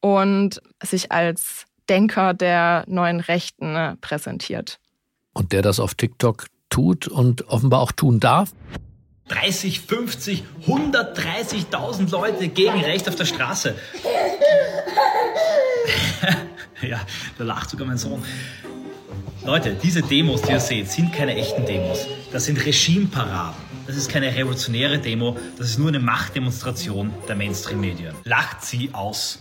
und 0.00 0.62
sich 0.80 1.10
als 1.10 1.64
Denker 1.88 2.34
der 2.34 2.84
neuen 2.86 3.18
Rechten 3.18 3.98
präsentiert. 4.00 4.78
Und 5.32 5.52
der 5.52 5.62
das 5.62 5.80
auf 5.80 5.94
TikTok 5.94 6.46
tut 6.68 7.08
und 7.08 7.48
offenbar 7.48 7.80
auch 7.80 7.92
tun 7.92 8.20
darf? 8.20 8.52
30, 9.28 9.80
50, 9.80 10.44
130.000 10.66 12.10
Leute 12.10 12.48
gegen 12.48 12.80
Recht 12.80 13.08
auf 13.08 13.14
der 13.14 13.26
Straße. 13.26 13.74
ja, 16.82 17.00
da 17.36 17.44
lacht 17.44 17.70
sogar 17.70 17.86
mein 17.86 17.98
Sohn. 17.98 18.22
Leute, 19.44 19.76
diese 19.82 20.02
Demos, 20.02 20.42
die 20.42 20.52
ihr 20.52 20.60
seht, 20.60 20.90
sind 20.90 21.12
keine 21.12 21.34
echten 21.36 21.64
Demos. 21.66 22.06
Das 22.32 22.46
sind 22.46 22.64
Regimeparaden. 22.64 23.68
Das 23.86 23.96
ist 23.96 24.10
keine 24.10 24.34
revolutionäre 24.34 24.98
Demo, 24.98 25.38
das 25.56 25.70
ist 25.70 25.78
nur 25.78 25.88
eine 25.88 25.98
Machtdemonstration 25.98 27.10
der 27.26 27.36
Mainstream-Medien. 27.36 28.14
Lacht 28.24 28.62
sie 28.62 28.90
aus. 28.92 29.38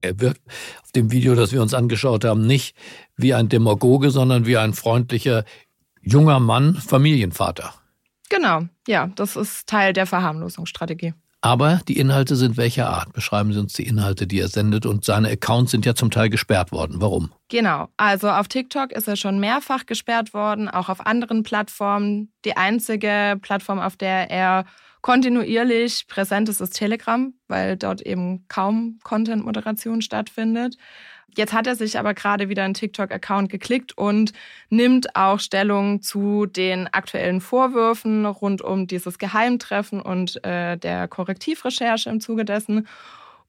Er 0.00 0.20
wirkt 0.20 0.40
auf 0.84 0.92
dem 0.92 1.10
Video, 1.10 1.34
das 1.34 1.50
wir 1.50 1.60
uns 1.60 1.74
angeschaut 1.74 2.24
haben, 2.24 2.46
nicht 2.46 2.76
wie 3.16 3.34
ein 3.34 3.48
Demagoge, 3.48 4.10
sondern 4.10 4.46
wie 4.46 4.56
ein 4.56 4.74
freundlicher 4.74 5.44
junger 6.06 6.40
Mann, 6.40 6.76
Familienvater. 6.76 7.74
Genau, 8.28 8.62
ja, 8.88 9.08
das 9.14 9.36
ist 9.36 9.68
Teil 9.68 9.92
der 9.92 10.06
Verharmlosungsstrategie. 10.06 11.14
Aber 11.42 11.80
die 11.86 11.98
Inhalte 11.98 12.34
sind 12.34 12.56
welcher 12.56 12.88
Art? 12.88 13.12
Beschreiben 13.12 13.52
Sie 13.52 13.60
uns 13.60 13.74
die 13.74 13.86
Inhalte, 13.86 14.26
die 14.26 14.40
er 14.40 14.48
sendet. 14.48 14.84
Und 14.84 15.04
seine 15.04 15.28
Accounts 15.28 15.70
sind 15.70 15.86
ja 15.86 15.94
zum 15.94 16.10
Teil 16.10 16.28
gesperrt 16.28 16.72
worden. 16.72 16.96
Warum? 17.00 17.30
Genau, 17.48 17.88
also 17.96 18.30
auf 18.30 18.48
TikTok 18.48 18.90
ist 18.90 19.06
er 19.06 19.16
schon 19.16 19.38
mehrfach 19.38 19.86
gesperrt 19.86 20.34
worden, 20.34 20.68
auch 20.68 20.88
auf 20.88 21.06
anderen 21.06 21.44
Plattformen. 21.44 22.32
Die 22.44 22.56
einzige 22.56 23.38
Plattform, 23.40 23.78
auf 23.78 23.96
der 23.96 24.30
er 24.30 24.64
kontinuierlich 25.02 26.08
präsent 26.08 26.48
ist, 26.48 26.60
ist 26.60 26.70
Telegram, 26.70 27.32
weil 27.46 27.76
dort 27.76 28.00
eben 28.00 28.44
kaum 28.48 28.98
Content-Moderation 29.04 30.02
stattfindet. 30.02 30.76
Jetzt 31.34 31.52
hat 31.52 31.66
er 31.66 31.76
sich 31.76 31.98
aber 31.98 32.14
gerade 32.14 32.48
wieder 32.48 32.64
einen 32.64 32.74
TikTok-Account 32.74 33.50
geklickt 33.50 33.96
und 33.96 34.32
nimmt 34.70 35.16
auch 35.16 35.38
Stellung 35.38 36.00
zu 36.00 36.46
den 36.46 36.88
aktuellen 36.92 37.40
Vorwürfen 37.40 38.24
rund 38.24 38.62
um 38.62 38.86
dieses 38.86 39.18
Geheimtreffen 39.18 40.00
und 40.00 40.42
äh, 40.44 40.78
der 40.78 41.08
Korrektivrecherche 41.08 42.08
im 42.08 42.20
Zuge 42.20 42.44
dessen 42.44 42.86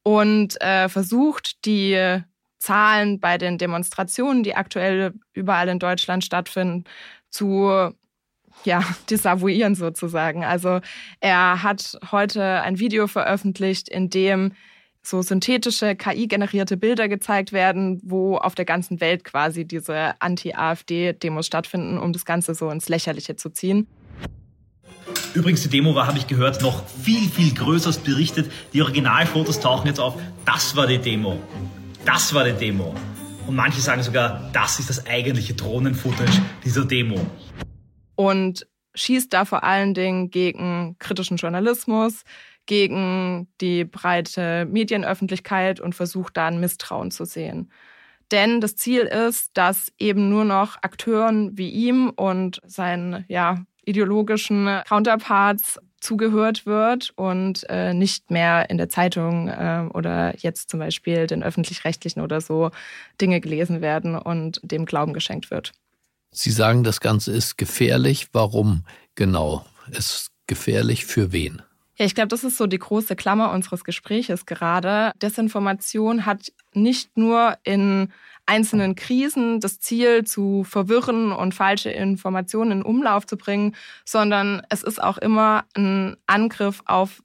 und 0.03 0.59
äh, 0.61 0.89
versucht, 0.89 1.65
die 1.65 2.21
Zahlen 2.59 3.19
bei 3.19 3.37
den 3.37 3.57
Demonstrationen, 3.57 4.43
die 4.43 4.55
aktuell 4.55 5.13
überall 5.33 5.69
in 5.69 5.79
Deutschland 5.79 6.23
stattfinden, 6.23 6.85
zu 7.29 7.93
ja, 8.63 8.83
desavouieren 9.09 9.75
sozusagen. 9.75 10.43
Also 10.43 10.81
er 11.19 11.63
hat 11.63 11.97
heute 12.11 12.61
ein 12.61 12.79
Video 12.79 13.07
veröffentlicht, 13.07 13.89
in 13.89 14.09
dem 14.09 14.53
so 15.09 15.21
synthetische 15.21 15.95
KI-generierte 15.95 16.77
Bilder 16.77 17.07
gezeigt 17.07 17.53
werden, 17.53 17.99
wo 18.03 18.37
auf 18.37 18.55
der 18.55 18.65
ganzen 18.65 18.99
Welt 18.99 19.23
quasi 19.23 19.65
diese 19.65 20.19
Anti-AfD-Demos 20.21 21.45
stattfinden, 21.45 21.97
um 21.97 22.13
das 22.13 22.25
Ganze 22.25 22.53
so 22.53 22.69
ins 22.69 22.89
Lächerliche 22.89 23.35
zu 23.35 23.49
ziehen. 23.49 23.87
Übrigens, 25.33 25.61
die 25.61 25.69
Demo 25.69 25.95
war, 25.95 26.07
habe 26.07 26.17
ich 26.17 26.27
gehört, 26.27 26.61
noch 26.61 26.87
viel, 26.87 27.29
viel 27.29 27.53
größer 27.53 27.87
als 27.87 27.99
berichtet. 27.99 28.51
Die 28.73 28.81
Originalfotos 28.81 29.59
tauchen 29.59 29.87
jetzt 29.87 29.99
auf. 29.99 30.19
Das 30.45 30.75
war 30.75 30.87
die 30.87 30.97
Demo. 30.97 31.39
Das 32.05 32.33
war 32.33 32.43
die 32.43 32.53
Demo. 32.53 32.95
Und 33.45 33.55
manche 33.55 33.79
sagen 33.79 34.03
sogar, 34.03 34.49
das 34.51 34.79
ist 34.79 34.89
das 34.89 35.05
eigentliche 35.05 35.53
Drohnenfootage 35.53 36.41
dieser 36.65 36.85
Demo. 36.85 37.19
Und 38.15 38.67
schießt 38.95 39.31
da 39.31 39.45
vor 39.45 39.63
allen 39.63 39.93
Dingen 39.93 40.31
gegen 40.31 40.95
kritischen 40.99 41.37
Journalismus, 41.37 42.23
gegen 42.67 43.47
die 43.59 43.83
breite 43.83 44.65
Medienöffentlichkeit 44.65 45.79
und 45.79 45.95
versucht 45.95 46.37
da 46.37 46.47
ein 46.47 46.59
Misstrauen 46.59 47.09
zu 47.09 47.25
sehen. 47.25 47.71
Denn 48.31 48.61
das 48.61 48.75
Ziel 48.75 49.01
ist, 49.01 49.51
dass 49.53 49.91
eben 49.97 50.29
nur 50.29 50.45
noch 50.45 50.77
Akteuren 50.81 51.57
wie 51.57 51.69
ihm 51.69 52.09
und 52.09 52.61
seinen 52.65 53.25
ja, 53.29 53.63
ideologischen 53.85 54.81
Counterparts 54.87 55.79
zugehört 55.99 56.65
wird 56.65 57.11
und 57.15 57.67
äh, 57.69 57.93
nicht 57.93 58.29
mehr 58.29 58.69
in 58.69 58.77
der 58.77 58.89
Zeitung 58.89 59.47
äh, 59.47 59.87
oder 59.93 60.37
jetzt 60.37 60.69
zum 60.69 60.79
Beispiel 60.79 61.25
den 61.25 61.41
öffentlich-rechtlichen 61.41 62.21
oder 62.21 62.41
so 62.41 62.71
Dinge 63.19 63.41
gelesen 63.41 63.81
werden 63.81 64.15
und 64.15 64.59
dem 64.63 64.85
Glauben 64.85 65.13
geschenkt 65.13 65.49
wird. 65.49 65.71
Sie 66.31 66.51
sagen, 66.51 66.83
das 66.83 66.99
Ganze 66.99 67.31
ist 67.31 67.57
gefährlich. 67.57 68.27
Warum 68.33 68.83
genau? 69.15 69.65
Ist 69.89 70.31
gefährlich 70.45 71.05
für 71.05 71.31
wen? 71.31 71.61
Ja, 71.97 72.05
ich 72.05 72.13
glaube, 72.13 72.27
das 72.27 72.43
ist 72.43 72.57
so 72.57 72.67
die 72.67 72.77
große 72.77 73.15
Klammer 73.15 73.51
unseres 73.51 73.83
Gespräches 73.83 74.45
gerade. 74.45 75.11
Desinformation 75.21 76.27
hat 76.27 76.53
nicht 76.73 77.17
nur 77.17 77.57
in 77.63 78.13
einzelnen 78.45 78.95
Krisen 78.95 79.59
das 79.59 79.79
Ziel, 79.79 80.23
zu 80.23 80.63
verwirren 80.63 81.31
und 81.31 81.55
falsche 81.55 81.89
Informationen 81.89 82.71
in 82.71 82.81
Umlauf 82.83 83.25
zu 83.25 83.35
bringen, 83.35 83.75
sondern 84.05 84.61
es 84.69 84.83
ist 84.83 85.01
auch 85.01 85.17
immer 85.17 85.65
ein 85.75 86.17
Angriff 86.27 86.81
auf 86.85 87.23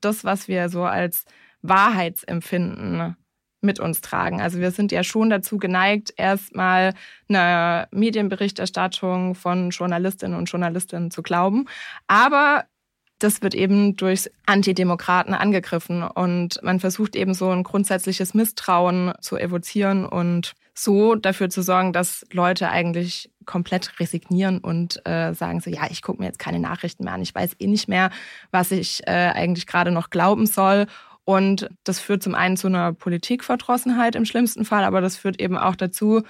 das, 0.00 0.24
was 0.24 0.48
wir 0.48 0.68
so 0.68 0.82
als 0.84 1.24
Wahrheitsempfinden 1.62 3.16
mit 3.60 3.80
uns 3.80 4.00
tragen. 4.00 4.40
Also 4.40 4.58
wir 4.60 4.70
sind 4.72 4.92
ja 4.92 5.04
schon 5.04 5.30
dazu 5.30 5.58
geneigt, 5.58 6.12
erstmal 6.16 6.94
eine 7.28 7.88
Medienberichterstattung 7.92 9.34
von 9.34 9.70
Journalistinnen 9.70 10.36
und 10.36 10.50
Journalisten 10.50 11.10
zu 11.10 11.22
glauben. 11.22 11.66
Aber 12.06 12.64
das 13.18 13.42
wird 13.42 13.54
eben 13.54 13.96
durch 13.96 14.30
Antidemokraten 14.46 15.34
angegriffen 15.34 16.02
und 16.02 16.60
man 16.62 16.80
versucht 16.80 17.16
eben 17.16 17.34
so 17.34 17.50
ein 17.50 17.64
grundsätzliches 17.64 18.34
Misstrauen 18.34 19.12
zu 19.20 19.36
evozieren 19.36 20.04
und 20.04 20.54
so 20.74 21.16
dafür 21.16 21.50
zu 21.50 21.62
sorgen, 21.62 21.92
dass 21.92 22.24
Leute 22.32 22.70
eigentlich 22.70 23.30
komplett 23.46 23.98
resignieren 23.98 24.58
und 24.58 25.04
äh, 25.06 25.34
sagen 25.34 25.60
so, 25.60 25.70
ja, 25.70 25.88
ich 25.90 26.02
gucke 26.02 26.20
mir 26.20 26.26
jetzt 26.26 26.38
keine 26.38 26.60
Nachrichten 26.60 27.04
mehr 27.04 27.14
an, 27.14 27.22
ich 27.22 27.34
weiß 27.34 27.56
eh 27.58 27.66
nicht 27.66 27.88
mehr, 27.88 28.10
was 28.52 28.70
ich 28.70 29.02
äh, 29.06 29.10
eigentlich 29.10 29.66
gerade 29.66 29.90
noch 29.90 30.10
glauben 30.10 30.46
soll. 30.46 30.86
Und 31.24 31.68
das 31.84 32.00
führt 32.00 32.22
zum 32.22 32.34
einen 32.34 32.56
zu 32.56 32.68
einer 32.68 32.92
Politikverdrossenheit 32.92 34.14
im 34.14 34.24
schlimmsten 34.24 34.64
Fall, 34.64 34.84
aber 34.84 35.00
das 35.00 35.16
führt 35.16 35.40
eben 35.40 35.58
auch 35.58 35.76
dazu, 35.76 36.22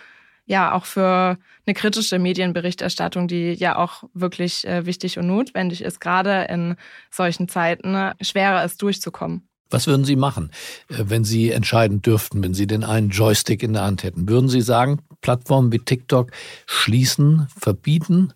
ja, 0.48 0.72
auch 0.72 0.86
für 0.86 1.36
eine 1.66 1.74
kritische 1.74 2.18
Medienberichterstattung, 2.18 3.28
die 3.28 3.52
ja 3.52 3.76
auch 3.76 4.04
wirklich 4.14 4.66
äh, 4.66 4.86
wichtig 4.86 5.18
und 5.18 5.26
notwendig 5.26 5.82
ist, 5.82 6.00
gerade 6.00 6.46
in 6.48 6.76
solchen 7.10 7.48
Zeiten, 7.48 8.12
schwerer 8.22 8.64
ist 8.64 8.80
durchzukommen. 8.80 9.46
Was 9.70 9.86
würden 9.86 10.04
Sie 10.04 10.16
machen, 10.16 10.50
äh, 10.88 11.04
wenn 11.04 11.22
Sie 11.22 11.50
entscheiden 11.50 12.00
dürften, 12.00 12.42
wenn 12.42 12.54
Sie 12.54 12.66
den 12.66 12.82
einen 12.82 13.10
Joystick 13.10 13.62
in 13.62 13.74
der 13.74 13.82
Hand 13.82 14.02
hätten? 14.02 14.26
Würden 14.26 14.48
Sie 14.48 14.62
sagen, 14.62 15.02
Plattformen 15.20 15.70
wie 15.70 15.80
TikTok 15.80 16.30
schließen, 16.66 17.46
verbieten? 17.54 18.32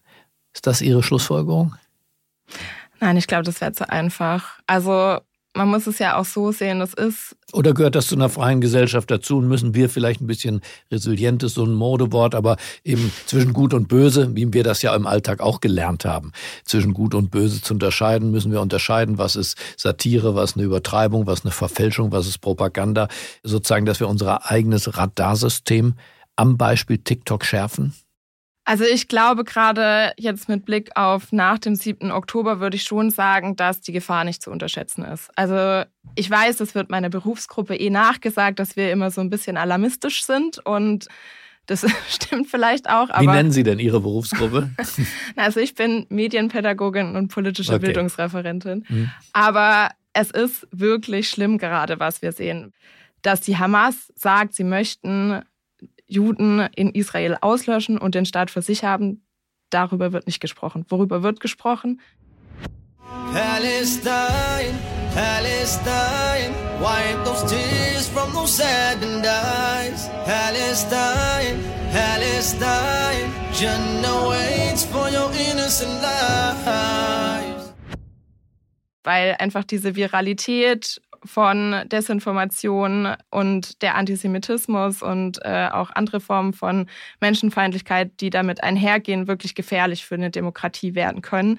Ist 0.52 0.66
das 0.66 0.83
Ihre 0.83 1.02
Schlussfolgerung? 1.02 1.75
Nein, 3.00 3.16
ich 3.16 3.26
glaube, 3.26 3.45
das 3.45 3.62
wäre 3.62 3.73
zu 3.73 3.88
einfach. 3.88 4.61
Also 4.66 5.19
man 5.54 5.68
muss 5.68 5.87
es 5.87 5.99
ja 5.99 6.16
auch 6.16 6.25
so 6.25 6.50
sehen, 6.50 6.80
es 6.80 6.94
ist. 6.94 7.37
Oder 7.52 7.75
gehört 7.75 7.94
das 7.94 8.06
zu 8.06 8.14
einer 8.14 8.30
freien 8.30 8.61
Gesellschaft 8.61 9.11
dazu 9.11 9.38
und 9.38 9.49
müssen 9.49 9.75
wir 9.75 9.90
vielleicht 9.90 10.23
ein 10.23 10.26
bisschen 10.26 10.62
resilient 10.90 11.42
ist 11.42 11.54
so 11.54 11.64
ein 11.64 11.75
Modewort, 11.75 12.35
aber 12.35 12.56
eben 12.85 13.12
zwischen 13.26 13.52
Gut 13.52 13.75
und 13.75 13.88
Böse, 13.88 14.35
wie 14.35 14.50
wir 14.52 14.64
das 14.64 14.80
ja 14.80 14.94
im 14.94 15.06
Alltag 15.06 15.40
auch 15.40 15.61
gelernt 15.61 16.04
haben, 16.04 16.32
zwischen 16.64 16.94
Gut 16.94 17.14
und 17.14 17.30
Böse 17.30 17.61
zu 17.61 17.75
unterscheiden, 17.75 18.30
müssen 18.30 18.52
wir 18.52 18.62
unterscheiden, 18.62 19.18
was 19.18 19.37
ist 19.37 19.59
Satire, 19.76 20.35
was 20.35 20.54
eine 20.54 20.64
Übertreibung, 20.64 21.26
was 21.26 21.44
eine 21.44 21.52
Verfälschung, 21.52 22.12
was 22.12 22.26
ist 22.26 22.38
Propaganda, 22.38 23.09
sozusagen, 23.42 23.85
dass 23.85 24.00
wir 24.00 24.09
unser 24.09 24.50
eigenes 24.50 24.97
Radarsystem 24.97 25.94
am 26.37 26.56
Beispiel 26.56 26.99
TikTok 26.99 27.44
schärfen? 27.44 27.92
Also 28.64 28.85
ich 28.85 29.09
glaube 29.09 29.45
gerade 29.45 30.12
jetzt 30.16 30.49
mit 30.49 30.64
Blick 30.64 30.90
auf 30.95 31.33
nach 31.33 31.59
dem 31.59 31.75
7. 31.75 32.12
Oktober 32.12 32.61
würde 32.61 32.76
ich 32.76 32.85
schon 32.85 33.11
sagen, 33.11 33.57
dass 33.57 33.81
die 33.81 33.92
Gefahr 33.92 34.25
nicht 34.25 34.40
zu 34.40 34.50
unterschätzen 34.50 35.04
ist. 35.04 35.31
Also 35.35 35.85
ich 36.14 36.31
weiß, 36.31 36.61
es 36.61 36.75
wird 36.75 36.88
meiner 36.88 37.09
Berufsgruppe 37.09 37.75
eh 37.75 37.90
nachgesagt, 37.90 38.61
dass 38.61 38.76
wir 38.76 38.92
immer 38.92 39.11
so 39.11 39.21
ein 39.21 39.31
bisschen 39.31 39.57
alarmistisch 39.57 40.25
sind 40.25 40.64
und 40.64 41.09
das 41.66 41.85
stimmt 42.09 42.49
vielleicht 42.49 42.88
auch. 42.88 43.09
Wie 43.21 43.26
nennen 43.26 43.50
Sie 43.50 43.62
denn 43.62 43.78
Ihre 43.78 44.00
Berufsgruppe? 44.00 44.71
also 45.37 45.61
ich 45.61 45.75
bin 45.75 46.07
Medienpädagogin 46.09 47.16
und 47.16 47.28
politische 47.28 47.75
okay. 47.75 47.87
Bildungsreferentin. 47.87 48.85
Mhm. 48.88 49.11
Aber 49.33 49.90
es 50.12 50.31
ist 50.31 50.69
wirklich 50.71 51.28
schlimm 51.28 51.59
gerade, 51.59 51.99
was 51.99 52.23
wir 52.23 52.33
sehen. 52.33 52.73
Dass 53.23 53.40
die 53.40 53.57
Hamas 53.57 54.12
sagt, 54.16 54.54
sie 54.54 54.64
möchten 54.64 55.42
Juden 56.12 56.61
in 56.76 56.90
Israel 56.90 57.37
auslöschen 57.40 57.99
und 57.99 58.14
den 58.14 58.26
Staat 58.26 58.50
für 58.50 58.62
sich 58.62 58.85
haben, 58.85 59.25
darüber 59.71 60.12
wird 60.12 60.26
nicht 60.26 60.40
gesprochen. 60.40 60.85
Worüber 60.88 61.23
wird 61.23 61.40
gesprochen? 61.40 62.00
Palestine, 63.33 64.78
Palestine, 65.14 66.54
wipe 66.81 67.25
those 67.25 67.47
tears 67.47 68.09
from 68.09 68.33
those 68.35 68.57
saddened 68.57 69.26
eyes. 69.26 70.11
Palestine, 70.26 71.59
Palestine, 71.92 73.33
Jannah 73.59 74.28
waits 74.28 74.85
for 74.85 75.09
your 75.09 75.31
innocent 75.33 76.02
lives. 76.02 77.73
Weil 79.04 79.35
einfach 79.38 79.64
diese 79.64 79.97
Viralität 79.97 81.00
von 81.25 81.83
Desinformation 81.87 83.14
und 83.31 83.83
der 83.83 83.95
Antisemitismus 83.95 85.02
und 85.02 85.38
äh, 85.45 85.69
auch 85.73 85.91
andere 85.91 86.21
Formen 86.21 86.52
von 86.52 86.87
Menschenfeindlichkeit, 87.21 88.21
die 88.21 88.31
damit 88.31 88.62
einhergehen, 88.62 89.29
wirklich 89.29 89.55
gefährlich 89.55 90.05
für 90.05 90.17
eine 90.17 90.31
Demokratie 90.31 90.95
werden 90.95 91.23
können. 91.23 91.59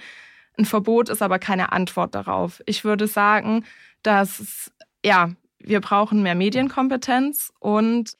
Ein 0.57 0.65
Verbot 0.65 1.09
ist 1.09 1.21
aber 1.21 1.39
keine 1.39 1.71
Antwort 1.71 2.13
darauf. 2.15 2.61
Ich 2.65 2.83
würde 2.83 3.07
sagen, 3.07 3.65
dass 4.03 4.71
ja, 5.05 5.31
wir 5.59 5.81
brauchen 5.81 6.23
mehr 6.23 6.35
Medienkompetenz 6.35 7.51
und 7.59 8.13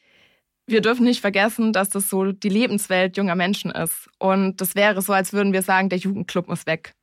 wir 0.66 0.82
dürfen 0.82 1.04
nicht 1.04 1.22
vergessen, 1.22 1.74
dass 1.74 1.90
das 1.90 2.10
so 2.10 2.32
die 2.32 2.50
Lebenswelt 2.50 3.18
junger 3.18 3.36
Menschen 3.36 3.72
ist. 3.72 4.10
Und 4.18 4.62
das 4.62 4.76
wäre 4.76 5.02
so, 5.02 5.14
als 5.14 5.34
würden 5.34 5.54
wir 5.54 5.62
sagen, 5.62 5.90
der 5.90 6.00
Jugendclub 6.00 6.48
muss 6.48 6.66
weg. 6.66 6.94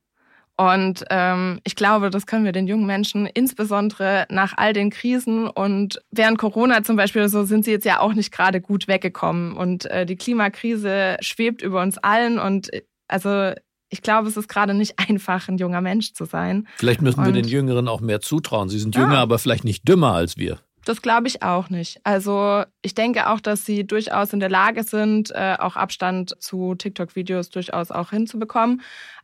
Und 0.57 1.03
ähm, 1.09 1.59
ich 1.63 1.75
glaube, 1.75 2.09
das 2.09 2.27
können 2.27 2.45
wir 2.45 2.51
den 2.51 2.67
jungen 2.67 2.85
Menschen, 2.85 3.25
insbesondere 3.25 4.25
nach 4.29 4.53
all 4.57 4.73
den 4.73 4.91
Krisen 4.91 5.47
und 5.47 5.99
während 6.11 6.37
Corona 6.37 6.83
zum 6.83 6.95
Beispiel, 6.95 7.27
so 7.29 7.45
sind 7.45 7.65
sie 7.65 7.71
jetzt 7.71 7.85
ja 7.85 7.99
auch 7.99 8.13
nicht 8.13 8.31
gerade 8.31 8.61
gut 8.61 8.87
weggekommen. 8.87 9.53
Und 9.53 9.85
äh, 9.85 10.05
die 10.05 10.17
Klimakrise 10.17 11.17
schwebt 11.21 11.61
über 11.61 11.81
uns 11.81 11.97
allen. 11.97 12.37
Und 12.37 12.71
äh, 12.73 12.83
also 13.07 13.53
ich 13.89 14.01
glaube, 14.01 14.27
es 14.27 14.37
ist 14.37 14.47
gerade 14.47 14.73
nicht 14.73 14.99
einfach, 15.09 15.47
ein 15.47 15.57
junger 15.57 15.81
Mensch 15.81 16.13
zu 16.13 16.25
sein. 16.25 16.67
Vielleicht 16.77 17.01
müssen 17.01 17.19
und, 17.19 17.25
wir 17.25 17.33
den 17.33 17.47
Jüngeren 17.47 17.87
auch 17.87 18.01
mehr 18.01 18.21
zutrauen. 18.21 18.69
Sie 18.69 18.79
sind 18.79 18.95
jünger, 18.95 19.15
ja. 19.15 19.21
aber 19.21 19.39
vielleicht 19.39 19.63
nicht 19.63 19.87
dümmer 19.87 20.13
als 20.13 20.37
wir. 20.37 20.59
Das 20.85 21.03
glaube 21.03 21.27
ich 21.27 21.43
auch 21.43 21.69
nicht. 21.69 21.99
Also 22.03 22.63
ich 22.81 22.95
denke 22.95 23.29
auch, 23.29 23.39
dass 23.39 23.65
sie 23.65 23.85
durchaus 23.85 24.33
in 24.33 24.39
der 24.39 24.49
Lage 24.49 24.83
sind, 24.83 25.29
äh, 25.31 25.55
auch 25.59 25.75
Abstand 25.75 26.35
zu 26.39 26.73
TikTok-Videos 26.73 27.51
durchaus 27.51 27.91
auch 27.91 28.09
hinzubekommen. 28.09 28.81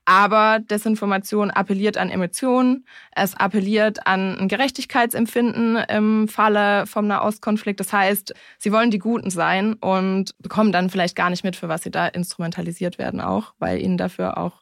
Aber 0.10 0.60
Desinformation 0.60 1.52
appelliert 1.52 1.98
an 1.98 2.10
Emotionen, 2.10 2.86
es 3.14 3.36
appelliert 3.36 4.08
an 4.08 4.38
ein 4.40 4.48
Gerechtigkeitsempfinden 4.48 5.76
im 5.76 6.30
Falle 6.30 6.88
vom 6.88 7.08
Nahostkonflikt. 7.08 7.78
Das 7.82 7.92
heißt, 7.92 8.34
sie 8.58 8.72
wollen 8.72 8.90
die 8.90 9.00
Guten 9.00 9.30
sein 9.30 9.74
und 9.74 10.32
bekommen 10.40 10.72
dann 10.72 10.90
vielleicht 10.90 11.18
gar 11.18 11.30
nicht 11.30 11.44
mit, 11.44 11.58
für 11.58 11.68
was 11.68 11.84
sie 11.84 11.92
da 11.92 12.08
instrumentalisiert 12.08 12.98
werden, 12.98 13.20
auch, 13.20 13.54
weil 13.60 13.82
ihnen 13.82 13.98
dafür 13.98 14.38
auch 14.38 14.62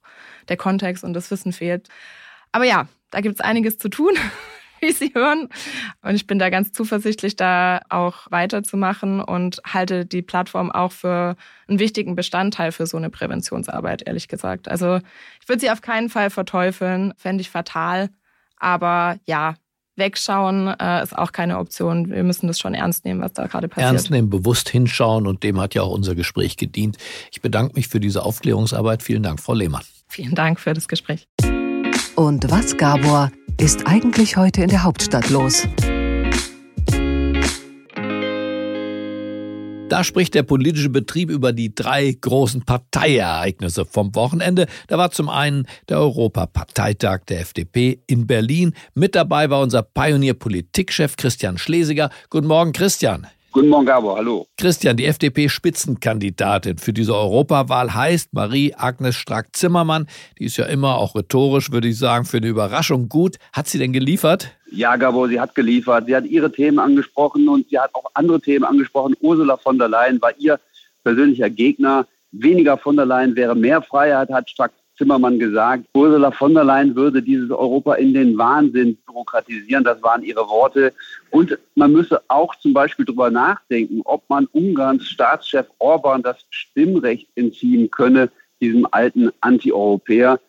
der 0.50 0.58
Kontext 0.58 1.04
und 1.04 1.14
das 1.14 1.30
Wissen 1.30 1.54
fehlt. 1.54 1.90
Aber 2.52 2.66
ja, 2.66 2.88
da 3.12 3.22
gibt 3.22 3.36
es 3.36 3.42
einiges 3.42 3.78
zu 3.78 3.90
tun. 3.90 4.14
wie 4.82 4.92
Sie 4.92 5.12
hören. 5.14 5.50
Und 6.02 6.16
ich 6.16 6.28
bin 6.28 6.40
da 6.40 6.50
ganz 6.50 6.72
zuversichtlich, 6.72 7.36
da 7.36 7.82
auch 7.90 8.30
weiterzumachen 8.30 9.22
und 9.22 9.62
halte 9.66 10.06
die 10.06 10.22
Plattform 10.22 10.72
auch 10.72 10.92
für 10.92 11.36
einen 11.68 11.80
wichtigen 11.80 12.16
Bestandteil 12.16 12.72
für 12.72 12.88
so 12.88 12.98
eine 12.98 13.10
Präventionsarbeit, 13.10 14.04
ehrlich 14.06 14.28
gesagt. 14.28 14.68
Also 14.68 15.00
ich 15.42 15.50
würde 15.50 15.62
sie 15.62 15.72
auf 15.72 15.82
keinen 15.82 16.10
Fall 16.10 16.30
verteufeln, 16.30 17.14
fände 17.18 17.42
ich 17.42 17.50
fatal. 17.50 18.10
Aber 18.58 19.18
ja, 19.26 19.56
wegschauen 19.96 20.68
äh, 20.80 21.04
ist 21.04 21.18
auch 21.18 21.32
keine 21.32 21.58
Option. 21.58 22.10
Wir 22.10 22.24
müssen 22.24 22.48
das 22.48 22.60
schon 22.60 22.74
ernst 22.74 23.06
nehmen, 23.06 23.22
was 23.22 23.34
da 23.34 23.48
gerade 23.48 23.68
passiert. 23.68 23.92
Ernst 23.92 24.12
nehmen, 24.12 24.30
bewusst 24.30 24.70
hinschauen 24.70 25.28
und 25.28 25.44
dem 25.44 25.60
hat 25.60 25.74
ja 25.74 25.84
auch 25.84 25.92
unser 25.92 26.16
Gespräch 26.16 26.58
gedient. 26.58 26.98
Ich 27.32 27.42
bedanke 27.42 27.76
mich 27.76 27.88
für 27.88 28.00
diese 28.00 28.24
Aufklärungsarbeit. 28.24 29.04
Vielen 29.04 29.24
Dank, 29.24 29.40
Frau 29.40 29.54
Lehmann. 29.54 29.84
Vielen 30.08 30.36
Dank 30.36 30.60
für 30.60 30.74
das 30.74 30.88
Gespräch. 30.88 31.28
Und 32.16 32.50
was, 32.50 32.78
Gabor, 32.78 33.32
ist 33.58 33.88
eigentlich 33.88 34.38
heute 34.38 34.62
in 34.64 34.70
der 34.70 34.84
Hauptstadt 34.84 35.30
los? 35.30 35.68
Da 39.88 40.04
spricht 40.04 40.34
der 40.34 40.44
politische 40.44 40.90
Betrieb 40.90 41.30
über 41.30 41.54
die 41.54 41.74
drei 41.74 42.12
großen 42.20 42.66
Parteiereignisse 42.66 43.86
vom 43.86 44.14
Wochenende. 44.16 44.66
Da 44.88 44.98
war 44.98 45.12
zum 45.12 45.30
einen 45.30 45.68
der 45.88 46.00
Europaparteitag 46.00 47.20
der 47.30 47.42
FDP 47.42 48.02
in 48.08 48.28
Berlin. 48.28 48.74
Mit 48.94 49.16
dabei 49.16 49.50
war 49.50 49.62
unser 49.62 49.84
Pionier-Politikchef 49.84 51.16
Christian 51.16 51.58
Schlesiger. 51.58 52.10
Guten 52.30 52.48
Morgen, 52.48 52.74
Christian. 52.74 53.28
Guten 53.56 53.70
Morgen, 53.70 53.86
Gabor. 53.86 54.18
Hallo. 54.18 54.48
Christian, 54.58 54.98
die 54.98 55.06
FDP-Spitzenkandidatin 55.06 56.78
für 56.78 56.92
diese 56.92 57.16
Europawahl 57.16 57.94
heißt 57.94 58.34
Marie-Agnes 58.34 59.16
Strack-Zimmermann. 59.16 60.08
Die 60.38 60.44
ist 60.44 60.58
ja 60.58 60.66
immer 60.66 60.98
auch 60.98 61.16
rhetorisch, 61.16 61.72
würde 61.72 61.88
ich 61.88 61.98
sagen, 61.98 62.26
für 62.26 62.36
eine 62.36 62.48
Überraschung 62.48 63.08
gut. 63.08 63.38
Hat 63.54 63.70
sie 63.70 63.80
denn 63.80 63.94
geliefert? 63.94 64.52
Ja, 64.72 64.98
Gabor, 64.98 65.30
sie 65.30 65.40
hat 65.40 65.56
geliefert. 65.56 66.08
Sie 66.08 66.14
hat 66.18 66.26
ihre 66.26 66.52
Themen 66.52 66.80
angesprochen 66.80 67.48
und 67.48 67.70
sie 67.70 67.80
hat 67.80 67.96
auch 67.96 68.12
andere 68.14 68.42
Themen 68.42 68.66
angesprochen. 68.66 69.16
Ursula 69.22 69.56
von 69.56 69.78
der 69.78 69.88
Leyen 69.88 70.22
war 70.22 70.38
ihr 70.38 70.60
persönlicher 71.06 71.50
Gegner. 71.50 72.06
Weniger 72.34 72.78
von 72.78 72.98
der 72.98 73.06
Leyen 73.06 73.38
wäre 73.38 73.56
mehr 73.56 73.82
Freiheit, 73.82 74.32
hat 74.32 74.50
Strack 74.50 74.74
Zimmermann 74.98 75.40
gesagt, 75.40 75.86
Ursula 75.94 76.32
von 76.32 76.54
der 76.54 76.64
Leyen 76.64 76.96
würde 76.96 77.22
dieses 77.22 77.52
Europa 77.52 77.96
in 77.96 78.14
den 78.14 78.38
Wahnsinn 78.38 78.98
bürokratisieren. 79.06 79.84
Das 79.84 80.02
waren 80.02 80.24
ihre 80.24 80.48
Worte. 80.48 80.94
Und 81.32 81.58
man 81.76 81.92
müsse 81.92 82.22
auch 82.28 82.56
zum 82.56 82.74
Beispiel 82.74 83.06
darüber 83.06 83.30
nachdenken, 83.30 84.02
ob 84.06 84.24
man 84.30 84.48
Ungarns 84.54 85.06
Staatschef 85.08 85.68
Orban 85.80 86.24
das 86.24 86.46
Stimmrecht 86.50 87.28
entziehen 87.36 87.92
könne, 87.92 88.30
diesem 88.62 88.88
alten 88.92 89.32
Anti-Europäer. 89.42 90.40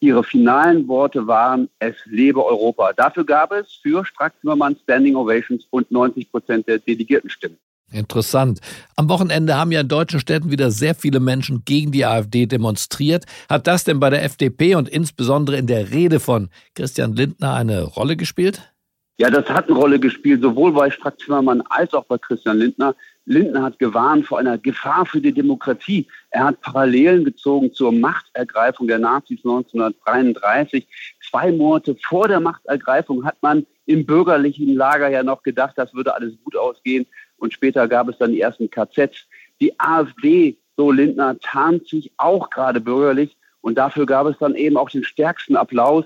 Ihre 0.00 0.22
finalen 0.22 0.86
Worte 0.88 1.26
waren, 1.26 1.68
es 1.78 1.96
lebe 2.04 2.44
Europa. 2.44 2.92
Dafür 2.92 3.24
gab 3.24 3.50
es 3.52 3.72
für 3.82 4.04
Strack-Zimmermann 4.04 4.76
Standing 4.82 5.16
Ovations 5.16 5.66
und 5.70 5.90
90 5.90 6.30
Prozent 6.30 6.68
der 6.68 6.78
Delegiertenstimmen. 6.78 7.58
Interessant. 7.92 8.60
Am 8.96 9.08
Wochenende 9.08 9.56
haben 9.56 9.70
ja 9.70 9.80
in 9.80 9.88
deutschen 9.88 10.18
Städten 10.18 10.50
wieder 10.50 10.70
sehr 10.70 10.94
viele 10.94 11.20
Menschen 11.20 11.64
gegen 11.64 11.92
die 11.92 12.04
AfD 12.04 12.46
demonstriert. 12.46 13.26
Hat 13.48 13.66
das 13.66 13.84
denn 13.84 14.00
bei 14.00 14.10
der 14.10 14.24
FDP 14.24 14.74
und 14.74 14.88
insbesondere 14.88 15.56
in 15.56 15.68
der 15.68 15.90
Rede 15.90 16.18
von 16.18 16.50
Christian 16.74 17.14
Lindner 17.14 17.54
eine 17.54 17.82
Rolle 17.82 18.16
gespielt? 18.16 18.72
Ja, 19.18 19.30
das 19.30 19.48
hat 19.48 19.68
eine 19.68 19.78
Rolle 19.78 19.98
gespielt, 19.98 20.42
sowohl 20.42 20.72
bei 20.72 20.90
Strack 20.90 21.18
Zimmermann 21.18 21.62
als 21.70 21.94
auch 21.94 22.04
bei 22.04 22.18
Christian 22.18 22.58
Lindner. 22.58 22.94
Lindner 23.24 23.62
hat 23.62 23.78
gewarnt 23.78 24.26
vor 24.26 24.38
einer 24.38 24.58
Gefahr 24.58 25.06
für 25.06 25.22
die 25.22 25.32
Demokratie. 25.32 26.06
Er 26.30 26.44
hat 26.44 26.60
Parallelen 26.60 27.24
gezogen 27.24 27.72
zur 27.72 27.92
Machtergreifung 27.92 28.88
der 28.88 28.98
Nazis 28.98 29.38
1933. 29.38 30.86
Zwei 31.30 31.50
Monate 31.50 31.96
vor 32.06 32.28
der 32.28 32.40
Machtergreifung 32.40 33.24
hat 33.24 33.36
man 33.40 33.64
im 33.86 34.04
bürgerlichen 34.04 34.74
Lager 34.74 35.08
ja 35.08 35.22
noch 35.22 35.42
gedacht, 35.42 35.74
das 35.76 35.94
würde 35.94 36.14
alles 36.14 36.34
gut 36.44 36.56
ausgehen. 36.56 37.06
Und 37.38 37.52
später 37.52 37.88
gab 37.88 38.08
es 38.08 38.18
dann 38.18 38.32
die 38.32 38.40
ersten 38.40 38.70
KZs. 38.70 39.26
Die 39.60 39.78
AfD, 39.78 40.56
so 40.76 40.90
Lindner, 40.90 41.38
tarnt 41.40 41.88
sich 41.88 42.12
auch 42.16 42.50
gerade 42.50 42.80
bürgerlich. 42.80 43.36
Und 43.60 43.76
dafür 43.76 44.06
gab 44.06 44.26
es 44.26 44.36
dann 44.38 44.54
eben 44.54 44.76
auch 44.76 44.90
den 44.90 45.04
stärksten 45.04 45.56
Applaus. 45.56 46.04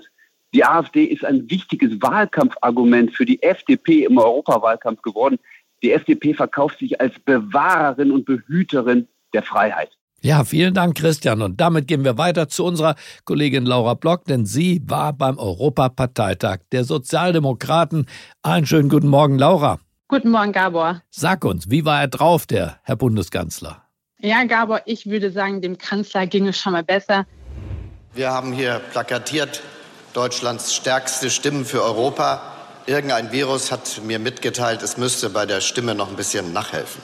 Die 0.53 0.65
AfD 0.65 1.05
ist 1.05 1.23
ein 1.23 1.49
wichtiges 1.49 2.01
Wahlkampfargument 2.01 3.15
für 3.15 3.25
die 3.25 3.41
FDP 3.41 4.03
im 4.03 4.17
Europawahlkampf 4.17 5.01
geworden. 5.01 5.39
Die 5.81 5.91
FDP 5.91 6.33
verkauft 6.33 6.79
sich 6.79 6.99
als 6.99 7.17
Bewahrerin 7.19 8.11
und 8.11 8.25
Behüterin 8.25 9.07
der 9.33 9.43
Freiheit. 9.43 9.91
Ja, 10.23 10.43
vielen 10.43 10.75
Dank, 10.75 10.97
Christian. 10.97 11.41
Und 11.41 11.59
damit 11.59 11.87
gehen 11.87 12.03
wir 12.03 12.17
weiter 12.17 12.47
zu 12.47 12.63
unserer 12.63 12.95
Kollegin 13.25 13.65
Laura 13.65 13.95
Block, 13.95 14.25
denn 14.25 14.45
sie 14.45 14.81
war 14.85 15.13
beim 15.13 15.39
Europaparteitag 15.39 16.59
der 16.71 16.83
Sozialdemokraten. 16.83 18.05
Einen 18.43 18.67
schönen 18.67 18.89
guten 18.89 19.07
Morgen, 19.07 19.39
Laura. 19.39 19.79
Guten 20.11 20.31
Morgen, 20.31 20.51
Gabor. 20.51 21.01
Sag 21.09 21.45
uns, 21.45 21.69
wie 21.69 21.85
war 21.85 22.01
er 22.01 22.09
drauf, 22.09 22.45
der 22.45 22.81
Herr 22.83 22.97
Bundeskanzler? 22.97 23.85
Ja, 24.19 24.43
Gabor, 24.43 24.81
ich 24.85 25.09
würde 25.09 25.31
sagen, 25.31 25.61
dem 25.61 25.77
Kanzler 25.77 26.27
ging 26.27 26.49
es 26.49 26.57
schon 26.57 26.73
mal 26.73 26.83
besser. 26.83 27.25
Wir 28.13 28.29
haben 28.29 28.51
hier 28.51 28.81
plakatiert 28.91 29.61
Deutschlands 30.11 30.75
stärkste 30.75 31.29
Stimmen 31.29 31.63
für 31.63 31.81
Europa. 31.81 32.41
Irgendein 32.87 33.31
Virus 33.31 33.71
hat 33.71 34.01
mir 34.05 34.19
mitgeteilt, 34.19 34.83
es 34.83 34.97
müsste 34.97 35.29
bei 35.29 35.45
der 35.45 35.61
Stimme 35.61 35.95
noch 35.95 36.09
ein 36.09 36.17
bisschen 36.17 36.51
nachhelfen. 36.51 37.01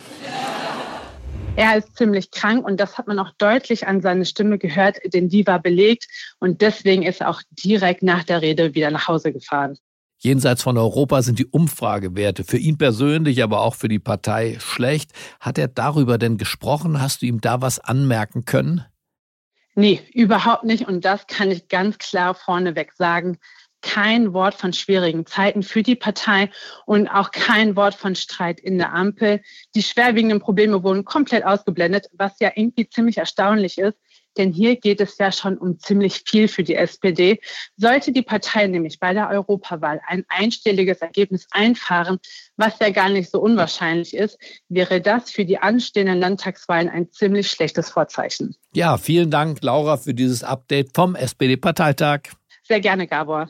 Er 1.55 1.77
ist 1.77 1.95
ziemlich 1.95 2.29
krank 2.31 2.65
und 2.65 2.77
das 2.77 2.97
hat 2.97 3.07
man 3.07 3.19
auch 3.19 3.31
deutlich 3.37 3.87
an 3.87 4.01
seiner 4.01 4.25
Stimme 4.25 4.57
gehört, 4.57 4.97
denn 5.13 5.29
die 5.29 5.47
war 5.47 5.59
belegt 5.59 6.07
und 6.39 6.59
deswegen 6.59 7.03
ist 7.03 7.21
er 7.21 7.29
auch 7.29 7.41
direkt 7.51 8.03
nach 8.03 8.25
der 8.25 8.41
Rede 8.41 8.75
wieder 8.75 8.91
nach 8.91 9.07
Hause 9.07 9.31
gefahren. 9.31 9.77
Jenseits 10.19 10.63
von 10.63 10.77
Europa 10.77 11.21
sind 11.21 11.37
die 11.39 11.45
Umfragewerte 11.45 12.43
für 12.43 12.57
ihn 12.57 12.77
persönlich, 12.77 13.43
aber 13.43 13.61
auch 13.61 13.75
für 13.75 13.87
die 13.87 13.99
Partei 13.99 14.57
schlecht. 14.59 15.11
Hat 15.39 15.57
er 15.57 15.67
darüber 15.67 16.17
denn 16.17 16.37
gesprochen? 16.37 16.99
Hast 16.99 17.21
du 17.21 17.27
ihm 17.27 17.39
da 17.39 17.61
was 17.61 17.79
anmerken 17.79 18.45
können? 18.45 18.83
Nee, 19.75 20.01
überhaupt 20.13 20.63
nicht. 20.63 20.87
Und 20.87 21.05
das 21.05 21.27
kann 21.27 21.51
ich 21.51 21.67
ganz 21.67 21.99
klar 21.99 22.33
vorneweg 22.33 22.93
sagen 22.93 23.37
kein 23.81 24.33
Wort 24.33 24.55
von 24.55 24.73
schwierigen 24.73 25.25
Zeiten 25.25 25.63
für 25.63 25.83
die 25.83 25.95
Partei 25.95 26.49
und 26.85 27.07
auch 27.07 27.31
kein 27.31 27.75
Wort 27.75 27.95
von 27.95 28.15
Streit 28.15 28.59
in 28.59 28.77
der 28.77 28.93
Ampel. 28.93 29.41
Die 29.75 29.83
schwerwiegenden 29.83 30.39
Probleme 30.39 30.83
wurden 30.83 31.05
komplett 31.05 31.45
ausgeblendet, 31.45 32.07
was 32.13 32.33
ja 32.39 32.51
irgendwie 32.55 32.89
ziemlich 32.89 33.17
erstaunlich 33.17 33.77
ist. 33.77 33.97
Denn 34.37 34.51
hier 34.51 34.75
geht 34.75 35.01
es 35.01 35.17
ja 35.17 35.31
schon 35.31 35.57
um 35.57 35.79
ziemlich 35.79 36.23
viel 36.25 36.47
für 36.47 36.63
die 36.63 36.75
SPD. 36.75 37.39
Sollte 37.75 38.11
die 38.11 38.21
Partei 38.21 38.67
nämlich 38.67 38.99
bei 38.99 39.13
der 39.13 39.29
Europawahl 39.29 40.01
ein 40.07 40.23
einstelliges 40.29 40.99
Ergebnis 40.99 41.47
einfahren, 41.51 42.19
was 42.55 42.79
ja 42.79 42.89
gar 42.89 43.09
nicht 43.09 43.29
so 43.31 43.39
unwahrscheinlich 43.39 44.13
ist, 44.13 44.37
wäre 44.69 45.01
das 45.01 45.31
für 45.31 45.45
die 45.45 45.57
anstehenden 45.57 46.19
Landtagswahlen 46.19 46.89
ein 46.89 47.11
ziemlich 47.11 47.49
schlechtes 47.49 47.89
Vorzeichen. 47.89 48.55
Ja, 48.73 48.97
vielen 48.97 49.31
Dank, 49.31 49.59
Laura, 49.61 49.97
für 49.97 50.13
dieses 50.13 50.43
Update 50.43 50.91
vom 50.93 51.15
SPD-Parteitag. 51.15 52.21
Sehr 52.63 52.79
gerne, 52.79 53.07
Gabor. 53.07 53.49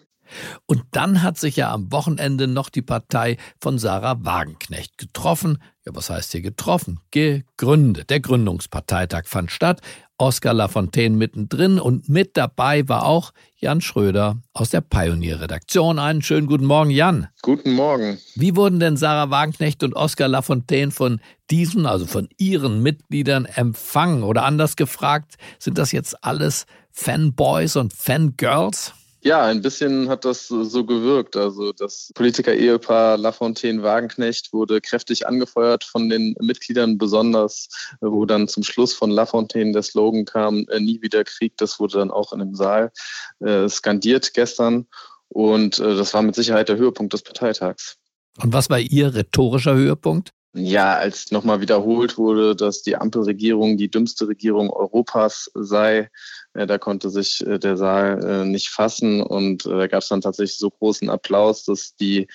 Und 0.65 0.83
dann 0.91 1.23
hat 1.23 1.37
sich 1.37 1.55
ja 1.55 1.71
am 1.71 1.91
Wochenende 1.91 2.47
noch 2.47 2.69
die 2.69 2.81
Partei 2.81 3.37
von 3.59 3.79
Sarah 3.79 4.17
Wagenknecht 4.25 4.97
getroffen. 4.97 5.61
Ja, 5.85 5.95
was 5.95 6.09
heißt 6.09 6.33
hier 6.33 6.41
getroffen? 6.41 6.99
Gegründet. 7.11 8.09
Der 8.09 8.19
Gründungsparteitag 8.19 9.25
fand 9.25 9.51
statt. 9.51 9.81
Oskar 10.19 10.53
Lafontaine 10.53 11.15
mittendrin 11.15 11.79
und 11.79 12.09
mit 12.09 12.37
dabei 12.37 12.87
war 12.89 13.05
auch 13.05 13.33
Jan 13.55 13.81
Schröder 13.81 14.37
aus 14.53 14.71
der 14.71 14.81
Pionier-Redaktion. 14.81 15.99
Einen 15.99 16.23
schönen 16.23 16.47
guten 16.47 16.65
Morgen, 16.65 16.89
Jan. 16.89 17.27
Guten 17.43 17.73
Morgen. 17.73 18.17
Wie 18.35 18.55
wurden 18.55 18.79
denn 18.79 18.97
Sarah 18.97 19.29
Wagenknecht 19.29 19.83
und 19.83 19.95
Oskar 19.95 20.27
Lafontaine 20.27 20.91
von 20.91 21.21
diesen, 21.51 21.85
also 21.85 22.07
von 22.07 22.29
ihren 22.37 22.81
Mitgliedern 22.81 23.45
empfangen? 23.45 24.23
Oder 24.23 24.43
anders 24.43 24.75
gefragt, 24.75 25.35
sind 25.59 25.77
das 25.77 25.91
jetzt 25.91 26.23
alles 26.23 26.65
Fanboys 26.91 27.75
und 27.75 27.93
Fangirls? 27.93 28.93
Ja, 29.21 29.45
ein 29.45 29.61
bisschen 29.61 30.09
hat 30.09 30.25
das 30.25 30.47
so 30.47 30.85
gewirkt. 30.85 31.35
Also 31.35 31.73
das 31.73 32.11
Politiker-Ehepaar 32.13 33.17
Lafontaine-Wagenknecht 33.17 34.53
wurde 34.53 34.79
kräftig 34.79 35.27
angefeuert 35.27 35.83
von 35.83 36.07
den 36.07 36.35
Mitgliedern, 36.39 36.97
besonders 36.97 37.67
wo 37.99 38.25
dann 38.25 38.47
zum 38.47 38.63
Schluss 38.63 38.93
von 38.93 39.09
Lafontaine 39.09 39.71
der 39.71 39.81
Slogan 39.81 40.25
kam, 40.25 40.65
äh, 40.69 40.79
nie 40.79 41.01
wieder 41.01 41.23
Krieg. 41.23 41.57
Das 41.57 41.79
wurde 41.79 41.97
dann 41.97 42.11
auch 42.11 42.31
in 42.31 42.39
dem 42.39 42.53
Saal 42.53 42.91
äh, 43.39 43.67
skandiert 43.67 44.33
gestern. 44.33 44.87
Und 45.29 45.79
äh, 45.79 45.95
das 45.95 46.13
war 46.13 46.21
mit 46.21 46.35
Sicherheit 46.35 46.69
der 46.69 46.77
Höhepunkt 46.77 47.13
des 47.13 47.23
Parteitags. 47.23 47.97
Und 48.41 48.53
was 48.53 48.69
war 48.69 48.79
Ihr 48.79 49.15
rhetorischer 49.15 49.73
Höhepunkt? 49.73 50.31
Ja, 50.59 50.95
als 50.95 51.31
nochmal 51.31 51.61
wiederholt 51.61 52.17
wurde, 52.17 52.55
dass 52.55 52.81
die 52.81 52.95
Ampelregierung 52.95 53.77
die 53.77 53.91
dümmste 53.91 54.27
Regierung 54.27 54.71
Europas 54.71 55.51
sei, 55.53 56.09
da 56.53 56.77
konnte 56.79 57.11
sich 57.11 57.45
äh, 57.45 57.59
der 57.59 57.77
Saal 57.77 58.23
äh, 58.23 58.45
nicht 58.45 58.69
fassen 58.69 59.21
und 59.21 59.65
äh, 59.67 59.69
da 59.69 59.87
gab 59.87 60.01
es 60.01 60.09
dann 60.09 60.21
tatsächlich 60.21 60.57
so 60.57 60.71
großen 60.71 61.09
Applaus, 61.09 61.65
dass 61.65 61.95
die 61.95 62.27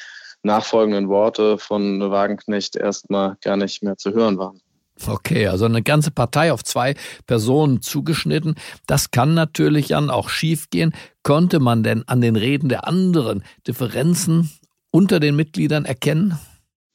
nachfolgenden 0.44 1.08
Worte 1.08 1.58
von 1.58 2.00
Wagenknecht 2.00 2.76
erstmal 2.76 3.36
gar 3.42 3.56
nicht 3.56 3.82
mehr 3.82 3.96
zu 3.96 4.12
hören 4.12 4.38
waren. 4.38 4.60
Okay, 5.04 5.48
also 5.48 5.64
eine 5.64 5.82
ganze 5.82 6.12
Partei 6.12 6.52
auf 6.52 6.62
zwei 6.62 6.94
Personen 7.26 7.82
zugeschnitten. 7.82 8.54
Das 8.86 9.10
kann 9.10 9.34
natürlich 9.34 9.88
dann 9.88 10.10
auch 10.10 10.28
schiefgehen. 10.28 10.94
Konnte 11.24 11.58
man 11.58 11.82
denn 11.82 12.06
an 12.06 12.20
den 12.20 12.36
Reden 12.36 12.68
der 12.68 12.86
anderen 12.86 13.42
Differenzen 13.66 14.52
unter 14.90 15.18
den 15.18 15.34
Mitgliedern 15.34 15.84
erkennen? 15.86 16.38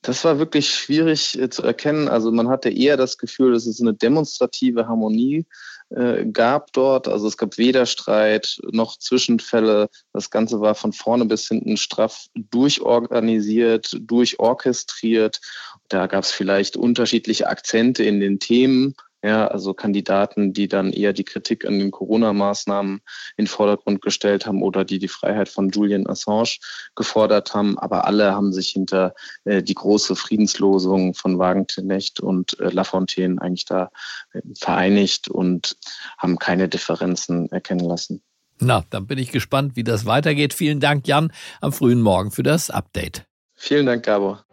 Das 0.08 0.24
war 0.24 0.40
wirklich 0.40 0.70
schwierig 0.70 1.38
zu 1.50 1.64
erkennen. 1.64 2.08
Also 2.08 2.32
man 2.32 2.48
hatte 2.48 2.70
eher 2.70 2.96
das 2.96 3.18
Gefühl, 3.18 3.52
dass 3.52 3.66
es 3.66 3.82
eine 3.82 3.94
demonstrative 3.94 4.88
Harmonie 4.88 5.46
äh, 5.90 6.26
gab 6.26 6.72
dort. 6.72 7.10
Also 7.10 7.28
es 7.28 7.36
gab 7.36 7.58
weder 7.58 7.86
Streit 7.86 8.58
noch 8.72 8.98
Zwischenfälle. 8.98 9.90
Das 10.14 10.30
Ganze 10.30 10.62
war 10.62 10.76
von 10.76 10.94
vorne 10.94 11.26
bis 11.26 11.50
hinten 11.50 11.76
straff 11.76 12.28
durchorganisiert, 12.36 13.98
durchorchestriert. 14.00 15.42
Da 15.90 16.08
gab 16.08 16.24
es 16.24 16.32
vielleicht 16.32 16.78
unterschiedliche 16.78 17.50
Akzente 17.50 18.06
in 18.06 18.22
den 18.22 18.40
Themen. 18.40 18.96
Ja, 19.28 19.46
also 19.50 19.74
Kandidaten, 19.74 20.54
die 20.54 20.70
dann 20.70 20.94
eher 20.94 21.12
die 21.12 21.26
Kritik 21.26 21.66
an 21.66 21.80
den 21.80 21.92
Corona-Maßnahmen 21.92 23.02
in 23.36 23.44
den 23.44 23.48
Vordergrund 23.48 24.02
gestellt 24.02 24.46
haben 24.46 24.64
oder 24.64 24.86
die 24.86 25.00
die 25.00 25.10
Freiheit 25.10 25.50
von 25.50 25.70
Julian 25.70 26.08
Assange 26.08 26.60
gefordert 26.96 27.54
haben. 27.54 27.78
Aber 27.78 28.06
alle 28.06 28.32
haben 28.32 28.54
sich 28.54 28.70
hinter 28.70 29.16
äh, 29.44 29.62
die 29.62 29.74
große 29.74 30.16
Friedenslosung 30.16 31.14
von 31.14 31.40
Wagenknecht 31.40 32.22
und 32.22 32.58
äh, 32.62 32.70
Lafontaine 32.70 33.42
eigentlich 33.42 33.66
da 33.66 33.92
äh, 34.32 34.40
vereinigt 34.58 35.28
und 35.28 35.76
haben 36.18 36.40
keine 36.40 36.70
Differenzen 36.70 37.52
erkennen 37.52 37.86
lassen. 37.86 38.22
Na, 38.60 38.86
dann 38.92 39.08
bin 39.08 39.18
ich 39.18 39.34
gespannt, 39.34 39.76
wie 39.76 39.84
das 39.84 40.06
weitergeht. 40.06 40.54
Vielen 40.54 40.80
Dank, 40.80 41.06
Jan, 41.06 41.34
am 41.60 41.74
frühen 41.74 42.02
Morgen 42.02 42.32
für 42.32 42.44
das 42.44 42.70
Update. 42.70 43.26
Vielen 43.56 43.88
Dank, 43.88 44.06
Gabor. 44.06 44.46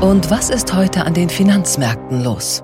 Und 0.00 0.30
was 0.30 0.50
ist 0.50 0.72
heute 0.72 1.04
an 1.04 1.14
den 1.14 1.28
Finanzmärkten 1.28 2.22
los? 2.22 2.62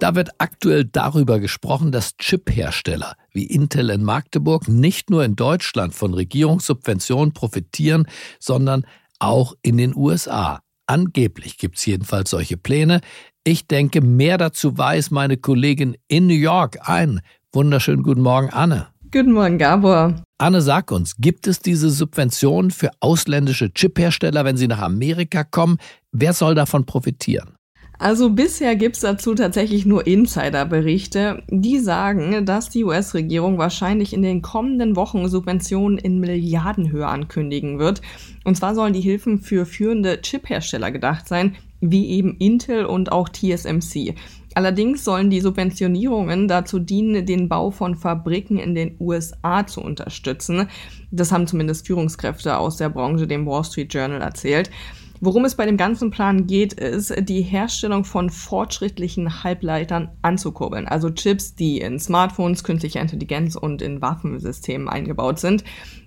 Da 0.00 0.14
wird 0.14 0.30
aktuell 0.38 0.84
darüber 0.84 1.38
gesprochen, 1.38 1.92
dass 1.92 2.16
Chip-Hersteller 2.16 3.14
wie 3.32 3.44
Intel 3.44 3.90
in 3.90 4.02
Magdeburg 4.02 4.68
nicht 4.68 5.08
nur 5.08 5.24
in 5.24 5.36
Deutschland 5.36 5.94
von 5.94 6.14
Regierungssubventionen 6.14 7.32
profitieren, 7.32 8.06
sondern 8.40 8.84
auch 9.18 9.54
in 9.62 9.76
den 9.76 9.94
USA. 9.94 10.60
Angeblich 10.86 11.58
gibt 11.58 11.78
es 11.78 11.86
jedenfalls 11.86 12.30
solche 12.30 12.56
Pläne. 12.56 13.00
Ich 13.44 13.66
denke, 13.66 14.00
mehr 14.00 14.36
dazu 14.36 14.76
weiß 14.76 15.10
meine 15.10 15.36
Kollegin 15.36 15.96
in 16.08 16.26
New 16.26 16.34
York. 16.34 16.88
Ein 16.88 17.20
wunderschönen 17.52 18.02
guten 18.02 18.22
Morgen, 18.22 18.50
Anne. 18.50 18.88
Guten 19.12 19.32
Morgen, 19.32 19.58
Gabor. 19.58 20.22
Anne, 20.38 20.60
sag 20.60 20.90
uns, 20.90 21.16
gibt 21.18 21.46
es 21.46 21.60
diese 21.60 21.88
Subventionen 21.88 22.72
für 22.72 22.90
ausländische 23.00 23.72
Chip-Hersteller, 23.72 24.44
wenn 24.44 24.56
sie 24.56 24.66
nach 24.66 24.80
Amerika 24.80 25.44
kommen? 25.44 25.78
Wer 26.10 26.32
soll 26.32 26.56
davon 26.56 26.84
profitieren? 26.84 27.54
Also 27.98 28.30
bisher 28.30 28.74
gibt's 28.74 29.00
dazu 29.00 29.34
tatsächlich 29.34 29.86
nur 29.86 30.06
Insiderberichte, 30.06 31.42
die 31.48 31.78
sagen, 31.78 32.44
dass 32.44 32.68
die 32.68 32.84
US-Regierung 32.84 33.56
wahrscheinlich 33.56 34.12
in 34.12 34.22
den 34.22 34.42
kommenden 34.42 34.96
Wochen 34.96 35.28
Subventionen 35.28 35.98
in 35.98 36.18
Milliardenhöhe 36.18 37.06
ankündigen 37.06 37.78
wird. 37.78 38.02
Und 38.44 38.56
zwar 38.56 38.74
sollen 38.74 38.92
die 38.92 39.00
Hilfen 39.00 39.38
für 39.38 39.64
führende 39.64 40.20
Chip-Hersteller 40.20 40.90
gedacht 40.90 41.28
sein, 41.28 41.54
wie 41.80 42.08
eben 42.08 42.36
Intel 42.38 42.84
und 42.84 43.12
auch 43.12 43.28
TSMC. 43.28 44.14
Allerdings 44.54 45.04
sollen 45.04 45.30
die 45.30 45.40
Subventionierungen 45.40 46.48
dazu 46.48 46.78
dienen, 46.78 47.26
den 47.26 47.48
Bau 47.48 47.70
von 47.70 47.96
Fabriken 47.96 48.58
in 48.58 48.74
den 48.74 48.96
USA 49.00 49.66
zu 49.66 49.80
unterstützen. 49.80 50.68
Das 51.10 51.32
haben 51.32 51.46
zumindest 51.46 51.86
Führungskräfte 51.86 52.56
aus 52.56 52.76
der 52.76 52.88
Branche 52.88 53.26
dem 53.26 53.46
Wall 53.46 53.64
Street 53.64 53.92
Journal 53.92 54.22
erzählt. 54.22 54.70
Worum 55.20 55.44
es 55.44 55.54
bei 55.54 55.64
dem 55.64 55.76
ganzen 55.76 56.10
Plan 56.10 56.46
geht, 56.46 56.72
ist, 56.74 57.14
die 57.28 57.42
Herstellung 57.42 58.04
von 58.04 58.30
fortschrittlichen 58.30 59.44
Halbleitern 59.44 60.10
anzukurbeln. 60.22 60.86
Also 60.86 61.10
Chips, 61.10 61.54
die 61.54 61.78
in 61.78 62.00
Smartphones, 62.00 62.64
künstlicher 62.64 63.00
Intelligenz 63.00 63.54
und 63.54 63.80
in 63.80 64.02
Waffensystemen 64.02 64.88
eingebaut 64.88 65.38
sind. 65.38 65.64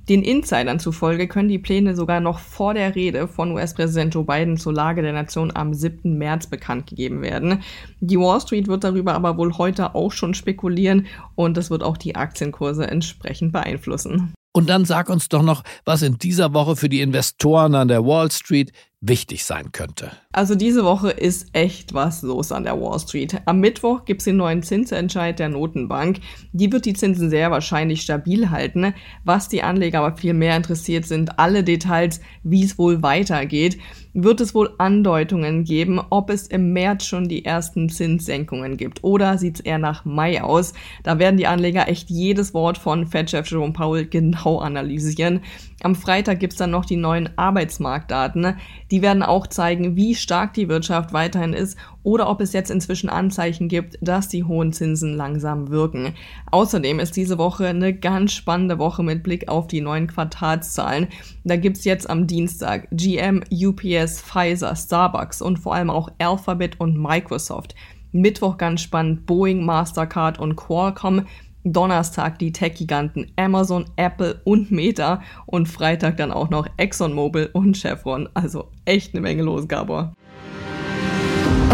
Den 0.10 0.24
Insidern 0.24 0.80
zufolge 0.80 1.28
können 1.28 1.50
die 1.50 1.60
Pläne 1.60 1.96
sogar 1.96 2.20
noch 2.20 2.40
vor 2.40 2.74
der 2.74 2.96
Rede 2.96 3.28
von 3.28 3.52
US-Präsident 3.52 4.14
Joe 4.14 4.24
Biden 4.24 4.58
zur 4.58 4.74
Lage 4.74 5.02
der 5.02 5.14
Nation 5.14 5.52
am 5.54 5.74
7. 5.74 6.18
März 6.18 6.48
bekannt 6.48 6.88
gegeben 6.88 7.22
werden. 7.22 7.62
Die 8.00 8.18
Wall 8.18 8.40
Street 8.40 8.68
wird 8.68 8.84
darüber 8.84 9.16
aber 9.16 9.38
wohl 9.38 9.58
heute 9.58 9.96
auch 9.96 10.12
schon 10.12 10.34
spekulieren 10.34 11.08
und 11.36 11.58
das 11.58 11.70
wird 11.70 11.84
auch 11.84 11.98
die 11.98 12.16
Aktienkurse 12.16 12.88
entsprechend 12.88 13.52
beeinflussen. 13.52 14.34
Und 14.58 14.70
dann 14.70 14.86
sag 14.86 15.10
uns 15.10 15.30
doch 15.30 15.44
noch, 15.44 15.64
was 15.86 16.02
in 16.02 16.18
dieser 16.18 16.52
Woche 16.52 16.76
für 16.76 16.90
die 16.90 17.02
Investoren 17.02 17.76
an 17.76 17.90
der 17.90 18.04
Wall 18.04 18.32
Street 18.32 18.72
wichtig 19.00 19.46
sein 19.46 19.72
könnte. 19.72 20.12
Also 20.32 20.56
diese 20.56 20.84
Woche 20.84 21.12
ist 21.12 21.50
echt 21.54 21.94
was 21.94 22.24
los 22.24 22.52
an 22.52 22.64
der 22.64 22.82
Wall 22.82 23.00
Street. 23.00 23.42
Am 23.46 23.60
Mittwoch 23.60 24.06
gibt 24.06 24.22
es 24.22 24.26
den 24.26 24.38
neuen 24.38 24.64
Zinsentscheid 24.64 25.38
der 25.38 25.50
Notenbank. 25.50 26.20
Die 26.52 26.72
wird 26.72 26.86
die 26.86 26.94
Zinsen 26.94 27.30
sehr 27.30 27.52
wahrscheinlich 27.52 28.02
stabil 28.02 28.50
halten. 28.50 28.94
Was 29.24 29.50
die 29.50 29.62
Anleger 29.62 30.00
aber 30.00 30.18
viel 30.18 30.34
mehr 30.34 30.58
interessiert, 30.58 31.06
sind 31.06 31.38
alle 31.38 31.64
Details, 31.64 32.22
wie 32.44 32.64
es 32.64 32.80
wohl 32.80 33.04
weitergeht. 33.04 33.78
Wird 34.14 34.42
es 34.42 34.56
wohl 34.56 34.74
Andeutungen 34.80 35.64
geben, 35.64 36.02
ob 36.10 36.32
es 36.32 36.48
im 36.48 36.74
März 36.74 37.06
schon 37.06 37.28
die 37.28 37.46
ersten 37.46 37.90
Zinssenkungen 37.90 38.78
gibt? 38.78 39.04
Oder 39.04 39.38
sieht 39.38 39.60
es 39.60 39.62
eher 39.62 39.78
nach 39.78 40.06
Mai 40.06 40.42
aus? 40.42 40.74
Da 41.04 41.20
werden 41.20 41.38
die 41.38 41.46
Anleger 41.46 41.88
echt 41.88 42.10
jedes 42.10 42.56
Wort 42.56 42.80
von 42.80 43.06
Fed-Chef 43.06 43.48
Jerome 43.48 43.74
Powell 43.74 44.08
genau 44.08 44.58
analysieren. 44.58 45.42
Am 45.84 45.94
Freitag 45.94 46.40
gibt 46.40 46.54
es 46.54 46.60
dann 46.60 46.72
noch 46.72 46.86
die 46.86 46.96
neuen 46.96 47.30
Arbeitsmarktdaten. 47.38 48.56
Die 48.90 49.04
werden 49.04 49.22
auch 49.22 49.46
zeigen, 49.46 49.96
wie 49.96 50.16
stark 50.16 50.54
die 50.56 50.70
Wirtschaft 50.70 51.14
weiterhin 51.14 51.54
ist 51.54 51.78
oder 52.02 52.30
ob 52.30 52.42
es 52.42 52.54
jetzt 52.54 52.72
inzwischen 52.72 53.10
Anzeichen 53.10 53.68
gibt, 53.68 53.98
dass 54.02 54.28
die 54.28 54.44
hohen 54.44 54.74
Zinsen 54.74 55.14
langsam 55.14 55.70
wirken. 55.70 56.16
Außerdem 56.52 57.00
ist 57.00 57.16
diese 57.16 57.38
Woche 57.38 57.68
eine 57.68 57.94
ganz 57.94 58.34
spannende 58.34 58.80
Woche 58.80 59.04
mit 59.04 59.22
Blick 59.22 59.50
auf 59.50 59.68
die 59.68 59.82
neuen 59.82 60.08
Quartalszahlen. 60.08 61.10
Da 61.44 61.58
gibt 61.58 61.78
es 61.78 61.84
jetzt 61.84 62.10
am 62.10 62.26
Dienstag 62.26 62.88
GM, 62.92 63.44
UPS, 63.52 64.22
Pfizer, 64.22 64.76
Starbucks 64.76 65.44
und 65.44 65.60
vor 65.60 65.76
allem 65.76 65.92
auch 65.92 66.10
Alphabet 66.18 66.80
und 66.80 66.98
Microsoft. 66.98 67.76
Mittwoch 68.12 68.58
ganz 68.58 68.82
spannend 68.82 69.26
Boeing, 69.26 69.64
Mastercard 69.64 70.40
und 70.40 70.56
Qualcomm. 70.56 71.28
Donnerstag 71.74 72.40
die 72.40 72.52
Tech-Giganten 72.52 73.32
Amazon, 73.36 73.86
Apple 73.96 74.42
und 74.44 74.72
Meta 74.72 75.22
und 75.46 75.68
Freitag 75.68 76.18
dann 76.18 76.32
auch 76.32 76.50
noch 76.50 76.68
ExxonMobil 76.78 77.50
und 77.54 77.78
Chevron. 77.78 78.30
Also 78.34 78.70
echt 78.86 79.14
eine 79.14 79.22
Menge 79.22 79.44
los, 79.44 79.68
Gabor. 79.68 80.14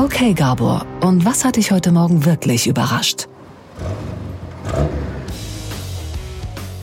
Okay, 0.02 0.34
Gabor, 0.34 0.86
und 1.02 1.24
was 1.24 1.46
hat 1.46 1.56
dich 1.56 1.72
heute 1.72 1.92
Morgen 1.92 2.26
wirklich 2.26 2.68
überrascht? 2.68 3.28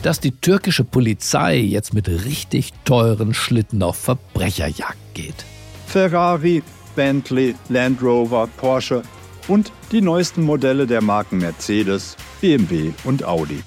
Dass 0.01 0.19
die 0.19 0.31
türkische 0.31 0.83
Polizei 0.83 1.57
jetzt 1.57 1.93
mit 1.93 2.07
richtig 2.07 2.71
teuren 2.85 3.33
Schlitten 3.33 3.83
auf 3.83 3.97
Verbrecherjagd 3.97 5.13
geht. 5.13 5.45
Ferrari, 5.85 6.63
Bentley, 6.95 7.55
Land 7.69 8.01
Rover, 8.01 8.47
Porsche 8.57 9.03
und 9.47 9.71
die 9.91 10.01
neuesten 10.01 10.43
Modelle 10.43 10.87
der 10.87 11.01
Marken 11.01 11.39
Mercedes, 11.39 12.15
BMW 12.41 12.91
und 13.03 13.23
Audi. 13.23 13.63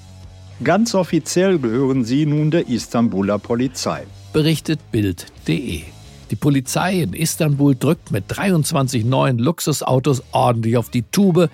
Ganz 0.63 0.95
offiziell 0.95 1.59
gehören 1.59 2.05
sie 2.05 2.25
nun 2.25 2.49
der 2.49 2.69
Istanbuler 2.69 3.39
Polizei. 3.39 4.05
Berichtet 4.31 4.79
Bild.de. 4.91 5.81
Die 6.31 6.35
Polizei 6.35 7.01
in 7.01 7.13
Istanbul 7.13 7.75
drückt 7.75 8.11
mit 8.11 8.25
23 8.27 9.05
neuen 9.05 9.37
Luxusautos 9.37 10.23
ordentlich 10.31 10.77
auf 10.77 10.89
die 10.89 11.03
Tube. 11.03 11.49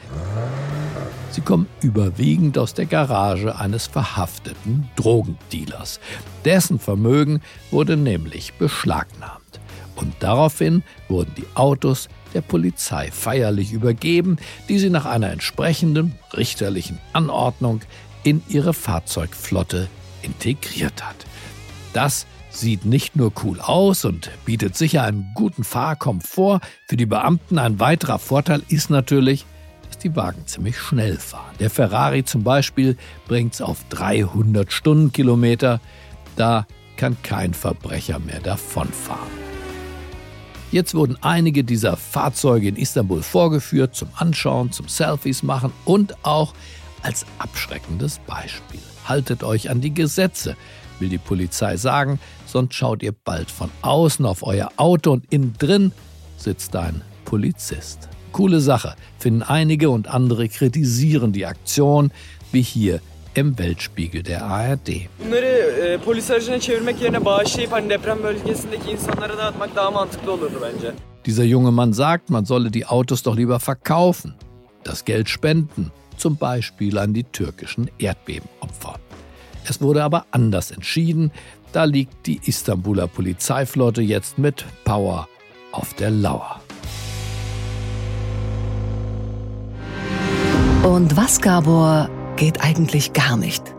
Sie 1.32 1.42
kommen 1.42 1.68
überwiegend 1.82 2.58
aus 2.58 2.74
der 2.74 2.86
Garage 2.86 3.58
eines 3.58 3.88
verhafteten 3.88 4.90
Drogendealers. 4.98 6.00
Dessen 6.46 6.78
Vermögen 6.78 7.42
wurde 7.70 7.98
nämlich 7.98 8.54
beschlagnahmt. 8.54 9.60
Und 9.96 10.14
daraufhin 10.20 10.84
wurden 11.10 11.34
die 11.38 11.46
Autos 11.56 12.08
der 12.34 12.42
Polizei 12.42 13.12
feierlich 13.12 13.72
übergeben, 13.72 14.38
die 14.70 14.80
sie 14.80 14.90
nach 14.90 15.06
einer 15.06 15.32
entsprechenden 15.32 16.16
richterlichen 16.36 17.00
Anordnung 17.14 17.82
in 18.24 18.42
ihre 18.48 18.74
Fahrzeugflotte 18.74 19.88
integriert 20.22 21.04
hat. 21.04 21.26
Das 21.94 22.26
sieht 22.50 22.86
nicht 22.86 23.16
nur 23.16 23.32
cool 23.44 23.60
aus 23.60 24.06
und 24.06 24.30
bietet 24.46 24.76
sicher 24.76 25.04
einen 25.04 25.32
guten 25.34 25.64
Fahrkomfort. 25.64 26.62
Für 26.88 26.98
die 26.98 27.06
Beamten 27.06 27.58
ein 27.58 27.80
weiterer 27.80 28.20
Vorteil 28.20 28.62
ist 28.68 28.90
natürlich, 28.90 29.46
dass 29.88 29.98
die 29.98 30.16
Wagen 30.16 30.46
ziemlich 30.48 30.78
schnell 30.78 31.18
fahren. 31.18 31.56
Der 31.60 31.70
Ferrari 31.70 32.24
zum 32.24 32.44
Beispiel 32.44 32.98
bringt 33.28 33.56
es 33.56 33.62
auf 33.62 33.84
300 33.90 34.72
Stundenkilometer. 34.72 35.80
Da 36.36 36.68
kann 36.98 37.18
kein 37.24 37.54
Verbrecher 37.54 38.20
mehr 38.20 38.40
davonfahren. 38.40 39.41
Jetzt 40.72 40.96
wurden 40.96 41.18
einige 41.22 41.66
dieser 41.66 41.98
Fahrzeuge 41.98 42.70
in 42.70 42.78
Istanbul 42.78 43.22
vorgeführt 43.22 43.94
zum 43.94 44.08
Anschauen, 44.16 44.72
zum 44.72 44.88
Selfies 44.88 45.44
machen 45.44 45.74
und 45.84 46.16
auch 46.24 46.54
als 47.02 47.26
abschreckendes 47.40 48.20
Beispiel. 48.20 48.80
Haltet 49.06 49.44
euch 49.44 49.70
an 49.70 49.82
die 49.82 49.94
Gesetze, 49.94 50.56
will 51.00 51.10
die 51.10 51.18
Polizei 51.18 51.76
sagen, 51.76 52.20
sonst 52.46 52.76
schaut 52.76 53.04
ihr 53.04 53.12
bald 53.12 53.52
von 53.52 53.70
außen 53.82 54.26
auf 54.26 54.44
euer 54.44 54.72
Auto 54.78 55.12
und 55.12 55.26
innen 55.30 55.56
drin 55.60 55.92
sitzt 56.38 56.74
ein 56.78 57.02
Polizist. 57.26 58.08
Coole 58.32 58.62
Sache, 58.62 58.96
finden 59.20 59.44
einige 59.44 59.90
und 59.90 60.08
andere 60.08 60.48
kritisieren 60.48 61.34
die 61.34 61.46
Aktion, 61.46 62.12
wie 62.54 62.62
hier 62.62 63.02
im 63.36 63.58
Weltspiegel 63.58 64.26
der 64.26 64.42
ARD. 64.42 64.88
Bunları 65.26 65.46
e, 65.46 65.98
polis 65.98 66.32
aracına 66.32 66.60
çevirmek 66.60 67.02
yerine 67.02 67.26
bağışlayıp 67.26 67.72
hani 67.72 67.90
deprem 67.90 68.24
bölgesindeki 68.24 68.92
insanlara 68.92 69.38
dağıtmak 69.38 69.76
daha 69.76 69.92
mantıklı 69.92 70.32
olurdu 70.32 70.62
bence. 70.62 70.92
Dieser 71.26 71.48
junge 71.48 71.70
Mann 71.70 71.92
sagt, 71.92 72.30
man 72.30 72.44
solle 72.44 72.74
die 72.74 72.86
Autos 72.86 73.26
doch 73.26 73.38
lieber 73.38 73.60
verkaufen, 73.60 74.34
das 74.86 75.06
Geld 75.06 75.28
spenden, 75.30 75.92
zum 76.18 76.36
Beispiel 76.36 76.98
an 76.98 77.14
die 77.14 77.24
türkischen 77.24 77.90
Erdbebenopfer. 78.00 78.96
Es 79.70 79.82
wurde 79.82 80.04
aber 80.04 80.26
anders 80.32 80.72
entschieden, 80.72 81.32
da 81.74 81.84
liegt 81.84 82.26
die 82.26 82.40
Istanbuler 82.46 83.08
Polizeiflotte 83.08 84.02
jetzt 84.02 84.38
mit 84.38 84.66
Power 84.84 85.28
auf 85.72 85.94
der 85.94 86.10
Lauer. 86.10 86.60
Und 90.84 91.16
was, 91.16 91.40
Gabor, 91.40 92.10
geht 92.42 92.60
eigentlich 92.64 93.14
gar 93.14 93.38
nicht? 93.38 93.76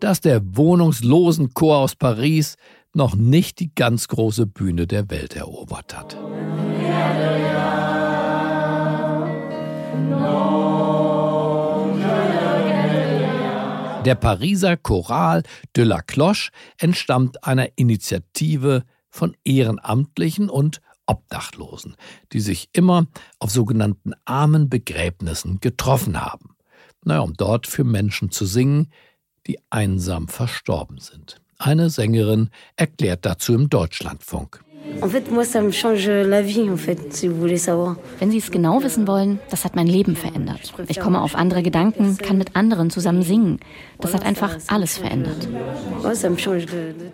Dass 0.00 0.22
der 0.22 0.40
Wohnungslosenchor 0.56 1.76
aus 1.76 1.94
Paris 1.94 2.56
noch 2.94 3.14
nicht 3.14 3.60
die 3.60 3.74
ganz 3.74 4.08
große 4.08 4.46
Bühne 4.46 4.86
der 4.86 5.10
Welt 5.10 5.36
erobert 5.36 5.94
hat. 5.94 6.16
Der 14.06 14.14
Pariser 14.14 14.78
Choral 14.78 15.42
de 15.76 15.84
la 15.84 16.00
Cloche 16.00 16.52
entstammt 16.78 17.44
einer 17.44 17.68
Initiative 17.76 18.84
von 19.10 19.36
Ehrenamtlichen 19.44 20.48
und 20.48 20.80
Obdachlosen, 21.04 21.96
die 22.32 22.40
sich 22.40 22.70
immer 22.72 23.08
auf 23.38 23.50
sogenannten 23.50 24.14
armen 24.24 24.70
Begräbnissen 24.70 25.60
getroffen 25.60 26.18
haben. 26.18 26.56
Naja, 27.04 27.20
um 27.20 27.34
dort 27.34 27.66
für 27.66 27.84
Menschen 27.84 28.30
zu 28.30 28.46
singen, 28.46 28.88
die 29.46 29.58
einsam 29.70 30.28
verstorben 30.28 30.98
sind. 30.98 31.40
Eine 31.58 31.90
Sängerin 31.90 32.50
erklärt 32.76 33.24
dazu 33.24 33.54
im 33.54 33.68
Deutschlandfunk. 33.68 34.64
Wenn 38.18 38.30
Sie 38.30 38.38
es 38.38 38.50
genau 38.50 38.82
wissen 38.82 39.06
wollen, 39.06 39.38
das 39.48 39.64
hat 39.64 39.76
mein 39.76 39.86
Leben 39.86 40.16
verändert. 40.16 40.74
Ich 40.88 40.98
komme 41.00 41.20
auf 41.22 41.34
andere 41.34 41.62
Gedanken, 41.62 42.18
kann 42.18 42.36
mit 42.36 42.56
anderen 42.56 42.90
zusammen 42.90 43.22
singen. 43.22 43.60
Das 44.00 44.12
hat 44.12 44.24
einfach 44.24 44.58
alles 44.66 44.98
verändert. 44.98 45.48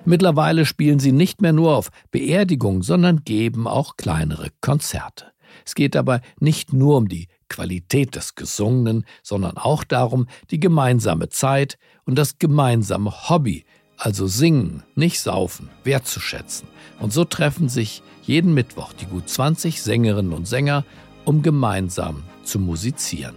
Mittlerweile 0.04 0.64
spielen 0.64 0.98
sie 0.98 1.12
nicht 1.12 1.42
mehr 1.42 1.52
nur 1.52 1.76
auf 1.76 1.90
Beerdigungen, 2.10 2.82
sondern 2.82 3.24
geben 3.24 3.66
auch 3.66 3.96
kleinere 3.96 4.48
Konzerte. 4.60 5.26
Es 5.64 5.74
geht 5.74 5.94
dabei 5.94 6.20
nicht 6.40 6.72
nur 6.72 6.96
um 6.96 7.08
die 7.08 7.28
Qualität 7.48 8.14
des 8.14 8.34
Gesungenen, 8.34 9.04
sondern 9.22 9.56
auch 9.56 9.84
darum, 9.84 10.26
die 10.50 10.60
gemeinsame 10.60 11.28
Zeit 11.28 11.78
und 12.04 12.16
das 12.16 12.38
gemeinsame 12.38 13.28
Hobby, 13.28 13.64
also 13.96 14.26
Singen, 14.26 14.82
nicht 14.94 15.20
Saufen, 15.20 15.68
wertzuschätzen. 15.84 16.68
Und 17.00 17.12
so 17.12 17.24
treffen 17.24 17.68
sich 17.68 18.02
jeden 18.22 18.54
Mittwoch 18.54 18.92
die 18.92 19.06
gut 19.06 19.28
20 19.28 19.82
Sängerinnen 19.82 20.32
und 20.32 20.46
Sänger, 20.46 20.84
um 21.24 21.42
gemeinsam 21.42 22.22
zu 22.44 22.58
musizieren. 22.58 23.36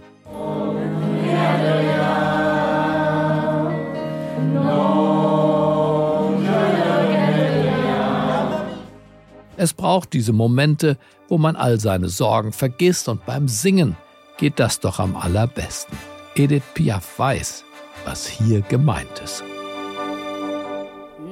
Es 9.62 9.72
braucht 9.74 10.12
diese 10.12 10.32
Momente, 10.32 10.98
wo 11.28 11.38
man 11.38 11.54
all 11.54 11.78
seine 11.78 12.08
Sorgen 12.08 12.52
vergisst 12.52 13.08
und 13.08 13.24
beim 13.24 13.46
Singen 13.46 13.96
geht 14.36 14.58
das 14.58 14.80
doch 14.80 14.98
am 14.98 15.14
allerbesten. 15.14 15.96
Edith 16.34 16.64
Piaf 16.74 17.16
weiß, 17.16 17.62
was 18.04 18.26
hier 18.26 18.62
gemeint 18.62 19.20
ist. 19.22 19.44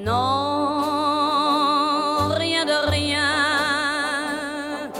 Non, 0.04 0.12
rien 2.38 2.68
de 2.68 2.88
rien. 2.88 4.92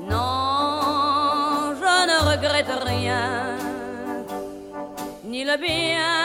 Non, 0.00 1.76
je 1.78 2.06
ne 2.08 2.18
regrette 2.28 2.74
rien. 2.84 3.56
Ni 5.22 5.44
le 5.44 5.56
bien 5.58 6.23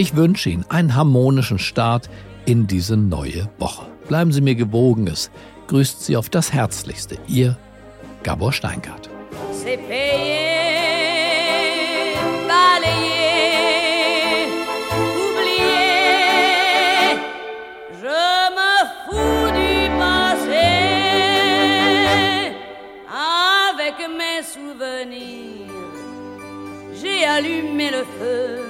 Ich 0.00 0.16
wünsche 0.16 0.48
Ihnen 0.48 0.64
einen 0.70 0.96
harmonischen 0.96 1.58
Start 1.58 2.08
in 2.46 2.66
diese 2.66 2.96
neue 2.96 3.50
Woche. 3.58 3.84
Bleiben 4.08 4.32
Sie 4.32 4.40
mir 4.40 4.54
gewogen. 4.54 5.06
Es 5.06 5.30
grüßt 5.66 6.02
Sie 6.02 6.16
auf 6.16 6.30
das 6.30 6.54
Herzlichste. 6.54 7.18
Ihr 7.28 7.58
Gabor 8.22 8.54
Steingart. 8.54 9.10
C'est 9.52 9.76
le 27.90 28.04
feu, 28.04 28.69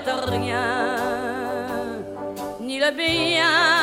Regrette 0.00 0.30
rien, 0.30 1.98
ni 2.60 2.78
le 2.78 2.90
bien 2.92 3.79